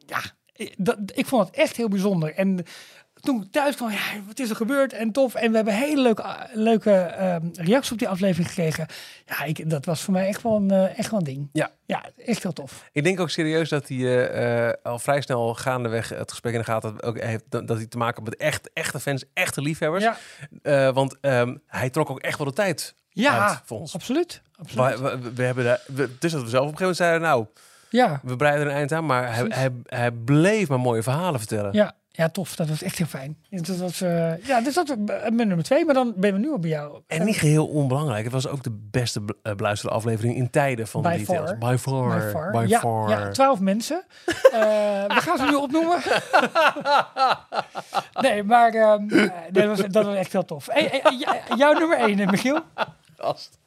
[0.07, 0.20] ja,
[0.76, 2.35] dat, ik vond het echt heel bijzonder.
[2.35, 2.64] En
[3.25, 4.93] toen ik thuis kwam, ja, wat is er gebeurd?
[4.93, 5.35] En tof.
[5.35, 8.87] En we hebben hele leuke, leuke ehm, reacties op die aflevering gekregen.
[9.27, 11.49] Ja, ik, dat was voor mij echt wel een, eh, echt wel een ding.
[11.53, 11.70] Ja.
[11.87, 12.89] Ja, echt heel tof.
[12.93, 16.59] Ik denk ook serieus dat hij eh, eh, al vrij snel gaandeweg het gesprek in
[16.59, 20.05] de gaten ook heeft dat hij te maken heeft met echt, echte fans, echte liefhebbers.
[20.62, 23.95] Ja, want ehm, hij trok ook echt wel de tijd ja uit voor ons.
[23.95, 24.43] absoluut.
[24.57, 24.99] absoluut.
[25.01, 26.97] We, we, we hebben daar, we, het is dat we zelf op een gegeven moment
[26.97, 27.47] zeiden, nou,
[27.91, 31.72] ja, we breiden een eind aan, maar hij, hij, hij bleef maar mooie verhalen vertellen.
[31.72, 32.57] ja, ja, tof.
[32.57, 33.37] Dat was echt heel fijn.
[33.51, 35.85] Dat was, eh, ja, dus dat was mijn nummer twee.
[35.85, 37.01] Maar dan ben we nu al bij jou.
[37.07, 40.87] En niet geheel onbelangrijk, het was ook de beste be- eh, beluisterde aflevering in tijden
[40.87, 41.49] van By de details.
[41.49, 41.59] far.
[41.59, 42.19] By far.
[42.19, 42.51] By far.
[42.51, 43.09] By ja, far.
[43.09, 44.05] ja, twaalf mensen.
[44.55, 44.61] Eh,
[45.07, 45.99] we gaan ze nu opnoemen.
[48.27, 50.67] nee, maar ehm, eh, dat, was, dat was echt heel tof.
[50.71, 51.03] Hey,
[51.57, 52.61] jouw nummer één, eh, Michiel?
[53.17, 53.59] Gast.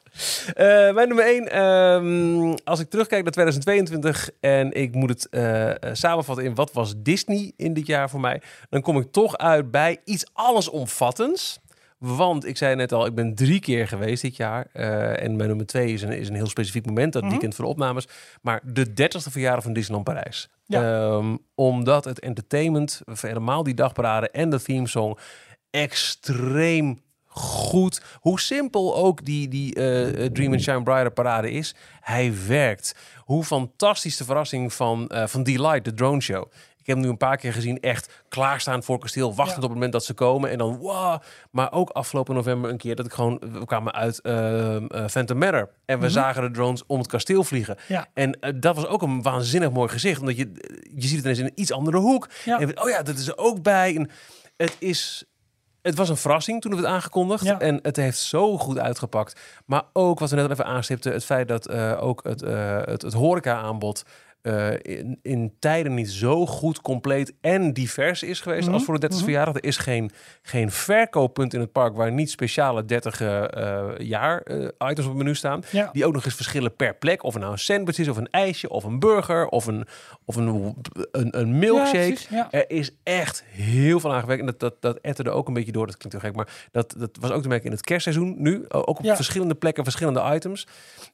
[0.54, 5.74] Eh, mijn nummer 1, als ik terugkijk naar 2022 en ik moet het eh, eh,
[5.92, 9.70] samenvatten in wat was Disney in dit jaar voor mij, dan kom ik toch uit
[9.70, 11.58] bij iets allesomvattends.
[11.98, 14.66] Want ik zei net al, ik ben drie keer geweest dit jaar.
[14.72, 17.30] en mijn nummer 2 is een, is een heel specifiek moment, dat Mhm.
[17.30, 18.08] weekend van de opnames.
[18.42, 20.48] Maar de 30ste verjaardag van Disneyland Parijs.
[20.66, 20.82] Ja.
[20.82, 25.18] Ehm, omdat het entertainment, helemaal die dagparade en de themesong,
[25.70, 27.00] extreem
[27.38, 28.02] goed.
[28.20, 32.94] Hoe simpel ook die, die eh, eh, Dream and Shine Brighter parade is, hij werkt.
[33.18, 36.46] Hoe fantastisch de verrassing van, eh, van Delight, de drone show.
[36.78, 39.56] Ik heb hem nu een paar keer gezien, echt klaarstaan voor kasteel, wachtend Ja.
[39.56, 41.20] op het moment dat ze komen en dan wow.
[41.50, 45.38] Maar ook afgelopen november een keer dat ik gewoon, we kwamen uit eh eh, Phantom
[45.38, 46.12] Manor en we Mhm.
[46.14, 47.76] zagen de drones om het kasteel vliegen.
[47.88, 48.06] Ja.
[48.14, 50.50] En dat was ook een waanzinnig mooi gezicht, omdat je,
[50.94, 52.28] je ziet het ineens in een iets andere hoek.
[52.44, 52.58] Ja.
[52.60, 53.96] En oh ja, dat is er ook bij.
[53.96, 54.10] En
[54.56, 55.24] het is
[55.82, 57.44] het was een verrassing toen het werd aangekondigd.
[57.44, 57.60] Ja.
[57.60, 59.40] En het heeft zo goed uitgepakt.
[59.64, 62.76] Maar ook, wat we net al even aanstipten, het feit dat eh, ook het, eh,
[62.84, 64.04] het, het horeca-aanbod
[64.42, 68.94] eh, in, in tijden niet zo goed, compleet en divers is geweest Mhm, als voor
[68.94, 69.28] de 30 mhm.
[69.28, 69.54] verjaardag.
[69.54, 70.10] Er is geen,
[70.42, 75.22] geen verkooppunt in het park waar niet speciale 30 eh, jaar eh, items op het
[75.22, 75.62] menu staan.
[75.70, 75.90] Ja.
[75.92, 77.22] Die ook nog eens verschillen per plek.
[77.22, 79.86] Of het nou een sandwich is, of een ijsje, of een burger, of een,
[80.24, 80.76] of een,
[81.10, 81.98] een, een milkshake.
[81.98, 82.48] Ja, precies, ja.
[82.50, 84.40] Er is echt heel veel aangewerkt.
[84.40, 85.86] En dat, dat, dat etterde ook een beetje door.
[85.86, 86.36] Dat klinkt heel gek.
[86.36, 88.64] Maar dat, dat was ook te merken in het kerstseizoen nu.
[88.68, 90.66] Ook op verschillende plekken, verschillende items.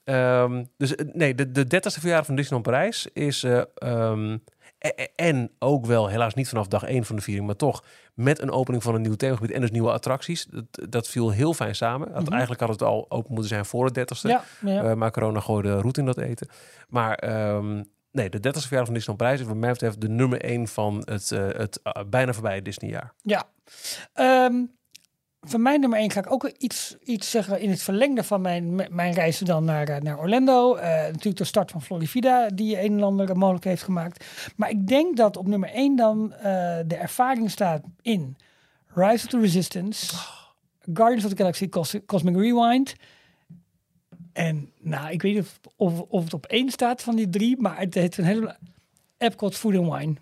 [0.05, 3.43] Ehm, dus nee, de, de 30ste verjaardag van Disneyland Parijs is...
[3.43, 4.33] eh, ehm,
[4.79, 7.85] e- e- en ook wel, helaas niet vanaf dag één van de viering, maar toch
[8.15, 10.45] met een opening van een nieuw themagebied en dus nieuwe attracties.
[10.51, 12.11] Dat, dat viel heel fijn samen.
[12.13, 12.31] Want Mhm.
[12.33, 14.29] Eigenlijk had het al open moeten zijn voor de 30ste.
[14.29, 14.83] Ja, ja.
[14.85, 16.49] Eh, maar corona gooide roet in dat eten.
[16.89, 20.45] Maar ehm, nee, de 30ste verjaardag van Disneyland Parijs is wat mij betreft de nummer
[20.45, 23.13] 1 van het, eh, het bijna voorbij Disneyjaar.
[23.23, 23.45] Ja.
[24.13, 24.55] Ehm,
[25.45, 28.75] van mijn nummer 1 ga ik ook iets, iets zeggen in het verlengde van mijn,
[28.91, 30.75] mijn reizen dan naar, eh, naar Orlando.
[30.75, 34.25] Eh, natuurlijk de start van Florida, die een en ander mogelijk heeft gemaakt.
[34.57, 36.43] Maar ik denk dat op nummer 1 dan eh,
[36.87, 38.37] de ervaring staat in
[38.95, 40.17] Rise of the Resistance,
[40.93, 42.95] Guardians of the Galaxy Cos- Cosmic Rewind.
[44.33, 47.61] En nou, ik weet niet of, of, of het op één staat van die drie,
[47.61, 48.57] maar het heeft een hele...
[49.19, 50.15] Epcot Food and Wine.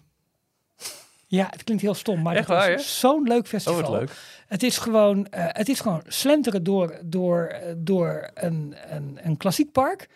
[1.33, 3.81] Ja, het klinkt heel stom, maar Echt het is zo'n leuk festival.
[3.81, 4.11] Oh, wat leuk.
[4.47, 9.37] Het is gewoon, eh, het is gewoon slenteren door, door, eh, door een, een, een
[9.37, 10.09] klassiek park.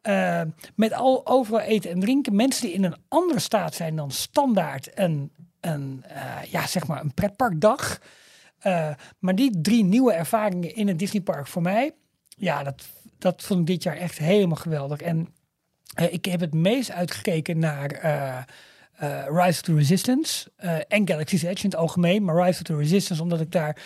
[0.00, 0.42] Eh,
[0.74, 2.36] met al overal eten en drinken.
[2.36, 6.04] Mensen die in een andere staat zijn dan standaard een, een,
[6.50, 7.98] ja, zeg maar een pretparkdag.
[9.18, 11.92] Maar die drie nieuwe ervaringen in het Disneypark voor mij,
[12.28, 15.00] ja, dat, dat vond ik dit jaar echt helemaal geweldig.
[15.00, 15.34] En
[16.10, 18.46] ik heb het meest uitgekeken naar
[19.28, 22.24] Rise of Resistance eh, en Galaxy's Edge in het algemeen.
[22.24, 23.76] Maar Rise of the Resistance, omdat ik daar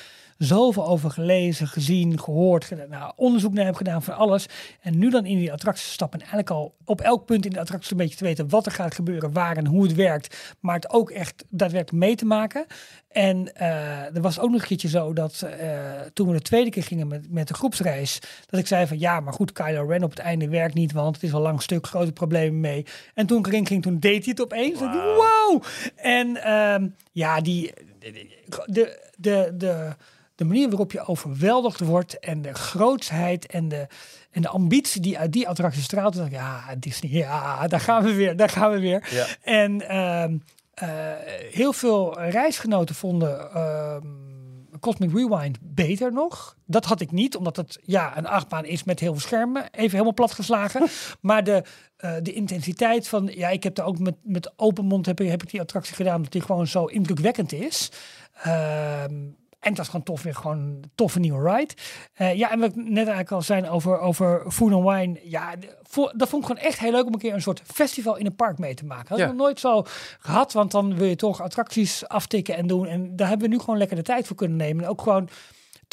[0.45, 4.47] zoveel over gelezen, gezien, gehoord, nou, onderzoek naar heb gedaan van alles.
[4.81, 7.61] En nu dan in die attracties stappen en eigenlijk al op elk punt in de
[7.61, 10.55] attractie een beetje te weten wat er gaat gebeuren, waar en hoe het werkt.
[10.61, 12.67] Maar het ook echt daadwerkelijk mee te maken.
[13.09, 15.69] En eh, er was ook nog een keertje zo dat eh,
[16.13, 19.21] toen we de tweede keer gingen met, met de groepsreis, dat ik zei van ja,
[19.21, 21.87] maar goed, Kylo Ren op het einde werkt niet, want het is al lang stuk,
[21.87, 22.87] grote problemen mee.
[23.15, 24.79] En toen ik erin ging, toen deed hij het opeens.
[24.79, 25.17] Wow.
[25.17, 25.63] wow!
[25.97, 28.29] En ehm, ja, die, de,
[28.67, 29.13] de,
[29.57, 29.93] de,
[30.35, 33.87] de manier waarop je overweldigd wordt en de grootsheid en de,
[34.31, 36.17] en de ambitie die uit die attractie straalt.
[36.19, 39.09] ik, ja, Disney, ja, daar gaan we weer, daar gaan we weer.
[39.11, 39.27] Ja.
[39.43, 40.37] En ehm,
[40.75, 40.89] eh,
[41.53, 44.07] heel veel reisgenoten vonden ehm,
[44.81, 46.57] Cosmic Rewind beter nog.
[46.67, 49.63] Dat had ik niet, omdat het ja, een achtbaan is met heel veel schermen.
[49.71, 50.89] Even helemaal platgeslagen.
[51.21, 51.63] maar de,
[51.97, 53.31] eh, de intensiteit van...
[53.35, 55.95] Ja, ik heb er ook met, met open mond heb, ik- heb ik die attractie
[55.95, 56.17] gedaan...
[56.17, 57.91] omdat die gewoon zo indrukwekkend is.
[58.43, 59.15] Ehm,
[59.61, 61.75] en het was gewoon tof, weer gewoon een toffe nieuwe ride.
[62.15, 65.21] Eh, ja, en wat ik net eigenlijk al zei over, over Food and Wine.
[65.23, 65.55] Ja,
[66.15, 68.37] dat vond ik gewoon echt heel leuk om een keer een soort festival in een
[68.37, 69.09] park mee te maken.
[69.09, 69.25] Dat Ja.
[69.25, 69.83] heb ik nog nooit zo
[70.19, 72.87] gehad, want dan wil je toch attracties aftikken en doen.
[72.87, 74.85] En daar hebben we nu gewoon lekker de tijd voor kunnen nemen.
[74.85, 75.29] En ook gewoon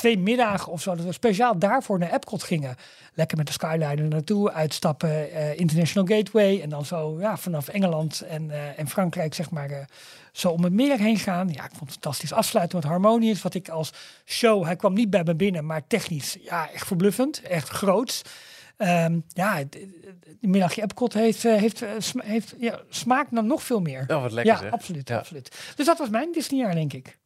[0.01, 2.75] twee middagen of zo, dat we speciaal daarvoor naar Epcot gingen.
[3.13, 6.61] Lekker met de Skyliner naartoe, uitstappen, eh, International Gateway.
[6.61, 9.85] En dan zo ja, vanaf Engeland en, eh, en Frankrijk, zeg maar, eh,
[10.31, 11.49] zo om het meer heen gaan.
[11.49, 12.33] Ja, ik vond het fantastisch.
[12.33, 13.93] Afsluiten met Harmonious, wat ik als
[14.25, 17.41] show, hij kwam niet bij me binnen, maar technisch, ja, echt verbluffend.
[17.41, 18.21] Echt groots.
[18.77, 21.83] Ehm, ja, de middagje Epcot heeft, heeft,
[22.17, 24.03] heeft ja, smaakt dan nog veel meer.
[24.07, 24.71] Oh, wat lekker ja, zeg.
[24.71, 25.17] absoluut, Ja.
[25.17, 25.73] absoluut.
[25.75, 27.17] Dus dat was mijn Disneyjaar, denk ik.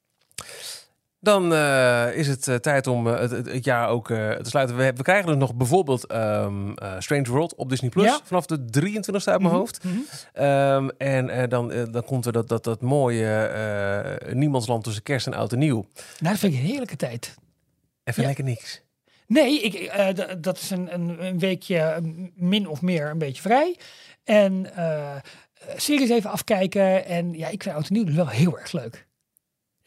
[1.25, 4.75] Dan eh, is het eh, tijd om eh, het, jaar ook te sluiten.
[4.77, 8.19] We, we krijgen er nog bijvoorbeeld ehm eh, Strange World op Disney Plus Ja.
[8.23, 9.83] vanaf de 23e uit mijn Mhm, hoofd.
[10.33, 15.53] Ehm, en dan, dan komt er dat, dat, dat mooie niemandsland tussen kerst en oud
[15.53, 15.85] en nieuw.
[16.19, 17.35] Nou, dat vind ik een heerlijke tijd.
[18.03, 18.27] Even Ja.
[18.27, 18.81] lekker niks.
[19.27, 19.91] Nee, ik,
[20.43, 21.99] dat is een, een, een weekje
[22.35, 23.77] min of meer een beetje vrij.
[24.23, 24.67] En
[25.75, 27.05] series even afkijken.
[27.05, 29.05] En ja, ik vind Oud en Nieuw dus wel heel erg leuk.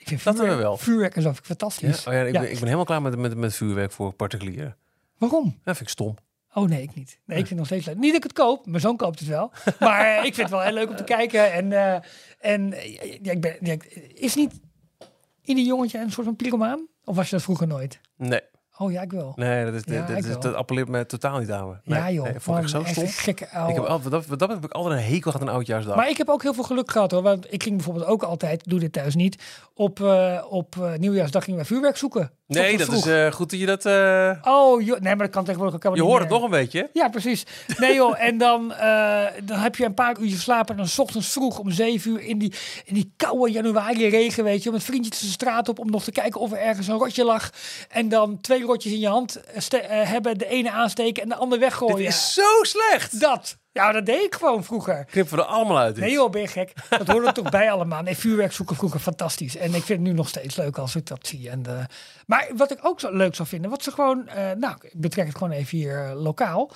[0.08, 0.76] Vind Dat vuurwerk- we wel.
[0.76, 1.56] Vuurwerk en zo vind ik Ja?
[1.56, 2.06] fantastisch.
[2.06, 2.40] Oh ja, ik, Ja.
[2.40, 4.76] Ben, ik ben helemaal klaar met, met, met vuurwerk voor particulieren.
[5.18, 5.44] Waarom?
[5.64, 6.14] Dat vind ik stom.
[6.54, 7.18] Oh nee, ik niet.
[7.24, 7.96] Nee, ik vind het nog steeds leuk.
[7.96, 8.66] Niet dat ik het koop.
[8.66, 9.52] Mijn zoon koopt het wel.
[9.80, 11.52] Maar eh, ik vind het wel heel leuk om te kijken.
[11.52, 11.94] En, eh,
[12.52, 13.76] en eh, ja, ik ben, ja,
[14.14, 14.60] is niet
[15.42, 16.86] ieder jongetje een soort van pyromaan?
[17.04, 18.00] Of was je dat vroeger nooit?
[18.16, 18.40] Nee.
[18.80, 19.32] Oh ja, ik wel.
[19.36, 21.74] Nee, dat, is, Ja, dat, ik is, dat appelleert me totaal niet aan me.
[21.84, 22.24] Nee, ja joh.
[22.24, 23.06] Nee, vond ik echt zo Man, stom.
[23.06, 23.70] gekke ouwe.
[23.70, 25.96] Ik heb, al- dat, dat heb ik altijd een hekel gehad aan oudjaarsdag.
[25.96, 27.22] Maar ik heb ook heel veel geluk gehad hoor.
[27.22, 29.42] Want ik ging bijvoorbeeld ook altijd, doe dit thuis niet,
[29.74, 32.30] op, eh, op eh, nieuwjaarsdag gingen wij vuurwerk zoeken.
[32.48, 33.86] Nee, dat is eh, goed dat je dat...
[33.86, 35.00] eh, Oh, joh.
[35.00, 36.90] nee, maar dat kan tegenwoordig ook je hoort het nog een beetje.
[36.92, 37.42] Ja, precies.
[37.78, 40.98] Nee joh, en dan, eh, dan heb je een paar uurtjes slapen en dan 's
[40.98, 42.52] ochtends vroeg om zeven uur in die,
[42.84, 46.12] in die koude januari regen, weet je, met vriendjes de straat op om nog te
[46.12, 47.50] kijken of er ergens een rotje lag.
[47.88, 49.40] En dan twee rotjes in je hand
[49.82, 51.96] hebben, de ene aansteken en de ander weggooien.
[51.96, 53.20] Dit is zo slecht.
[53.20, 53.56] Dat.
[53.78, 55.04] Ja, dat deed ik gewoon vroeger.
[55.04, 55.96] Knippen we er allemaal uit.
[55.96, 56.72] Nee joh, ben je gek.
[56.98, 58.02] Dat hoorde er toch bij allemaal.
[58.02, 59.56] Nee, vuurwerk zoeken vroeger fantastisch.
[59.56, 61.50] En ik vind het nu nog steeds leuk als ik dat zie.
[61.50, 61.72] En, eh,
[62.26, 65.26] maar wat ik ook zo leuk zou vinden, wat ze gewoon, eh, nou, ik betrek
[65.26, 66.70] het gewoon even hier eh, lokaal.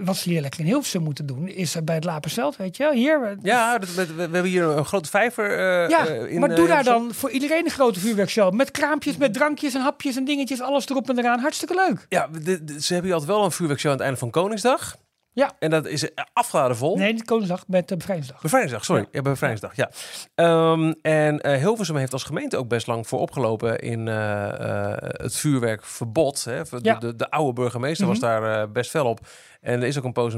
[0.00, 2.92] Wat ze hier lekker in Hilversum moeten doen, is bij het Lapersveld, weet je wel.
[2.92, 5.58] Hier, Ja, dat, we, we- hebben hier een grote vijver
[5.90, 8.52] ja, in maar doe daar dan voor iedereen een grote vuurwerkshow.
[8.54, 11.38] Met kraampjes, met drankjes en hapjes en dingetjes, alles erop en eraan.
[11.38, 12.06] Hartstikke leuk.
[12.08, 14.96] Ja, de- de- ze hebben hier altijd wel een vuurwerkshow aan het einde van Koningsdag.
[15.32, 15.52] Ja.
[15.58, 16.96] En dat is eh, afgeladen vol.
[16.96, 18.40] Nee, niet Koningsdag, met de Bevrijdingsdag.
[18.40, 19.06] Bevrijdingsdag, sorry.
[19.12, 19.90] Ja, Bevrijdingsdag, ja.
[20.34, 25.36] Ehm, en eh, Hilversum heeft als gemeente ook best lang voor opgelopen in eh, het
[25.36, 26.44] vuurwerkverbod.
[26.44, 26.62] Hè.
[26.62, 26.94] De, Ja.
[26.98, 28.26] de, de oude burgemeester was Mhm.
[28.26, 29.20] daar best fel op.
[29.60, 30.32] En er is ook een poos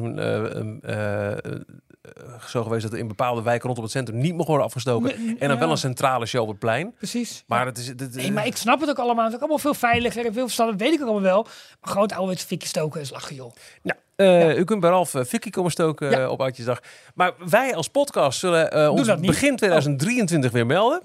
[2.49, 5.39] zo geweest dat er in bepaalde wijken rondom het centrum niet mocht worden afgestoken.
[5.39, 6.95] En dan wel een centrale show op het plein.
[6.97, 7.45] Precies.
[7.47, 7.67] Maar Ja.
[7.67, 7.87] het is...
[7.87, 9.19] Het, Nee, maar ik snap het ook allemaal.
[9.25, 10.77] Het is ook allemaal veel veiliger en veel verstandig.
[10.77, 11.43] Dat weet ik ook allemaal wel.
[11.43, 13.53] Maar gewoon het ouderwetse fikje stoken is lachen, joh.
[13.83, 16.81] Nou, eh, u kunt bij Ralf Fikkie komen stoken eh, op Oudjesdag.
[17.15, 19.09] Maar wij als podcast zullen eh, ons.
[19.09, 19.21] Oh.
[19.21, 21.01] begin 2023 weer melden.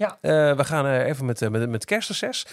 [0.56, 2.46] We gaan even met, met, met kerstreces.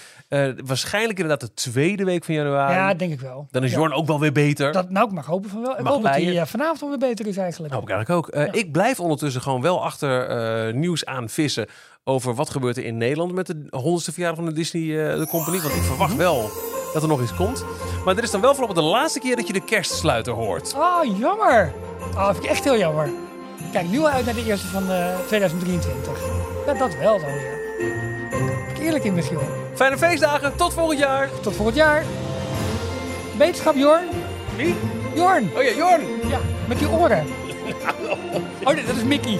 [0.66, 2.74] Waarschijnlijk inderdaad de tweede week van januari.
[2.74, 3.48] ja, denk ik wel.
[3.52, 3.72] Dan is.
[3.72, 4.72] Jorn ook wel weer beter.
[4.72, 5.80] Dat, nou, ik mag hopen van wel.
[5.80, 7.74] Ik hoop dat hij vanavond alweer beter is eigenlijk.
[7.74, 8.54] Nou, ik eigenlijk ook.
[8.56, 11.68] Ik blijf ondertussen gewoon wel achter nieuws aan vissen
[12.04, 15.60] over wat gebeurt er in Nederland met de 100ste verjaardag van de Disney de Company.
[15.60, 16.52] Want ik verwacht wel
[16.94, 17.66] dat er nog iets komt.
[18.06, 20.74] Maar dit is dan wel voorlopig de laatste keer dat je de kerstsluiter hoort.
[20.78, 21.74] Oh, jammer.
[22.16, 23.10] Oh, dat vind ik echt heel jammer.
[23.72, 26.14] Kijk, nu al uit naar de eerste van eh, 2023.
[26.66, 27.62] Ja, dat wel dan weer.
[28.76, 29.42] Ik eerlijk in Michiel.
[29.76, 31.30] Fijne feestdagen, tot volgend jaar.
[31.42, 32.04] Tot volgend jaar.
[33.38, 34.04] Wetenschap, Jorn.
[34.56, 34.76] Wie?
[35.16, 35.52] Jorn.
[35.56, 36.02] Oh ja, Jorn.
[36.28, 37.26] Ja, met die oren.
[38.64, 39.40] Oh, nee, dat is Mickey.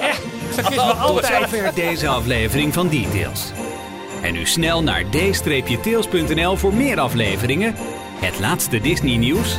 [0.00, 1.50] Echt, vergis me Tot altijd.
[1.50, 3.52] zover deze aflevering van Details.
[4.22, 7.74] En nu snel naar d-tails.nl voor meer afleveringen,
[8.20, 9.58] het laatste Disney nieuws,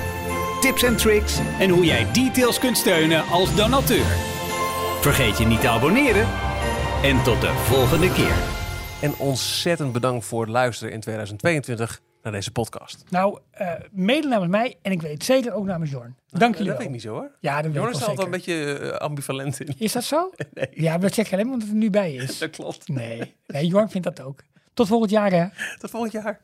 [0.62, 4.06] tips en tricks en hoe jij Details kunt steunen als donateur.
[5.02, 6.28] Vergeet je niet te abonneren
[7.04, 8.36] en tot de volgende keer.
[9.02, 13.04] En ontzettend bedankt voor het luisteren in 2022 naar deze podcast.
[13.10, 16.16] Nou, eh mede namens mij en ik weet zeker ook namens Jorn.
[16.30, 16.76] Dank jullie dat wel.
[16.78, 17.32] weet ik niet zo hoor.
[17.40, 19.74] Ja, dat Jorn ik is er altijd een beetje eh, ambivalent in.
[19.78, 20.32] Is dat zo?
[20.54, 22.38] Nee, Ja, maar dat zeg je alleen omdat het er nu bij is.
[22.40, 22.88] dat klopt.
[22.88, 24.44] Nee, nee Jorn vindt dat ook.
[24.74, 25.48] Tot volgend jaar hè.
[25.80, 26.40] Tot volgend jaar.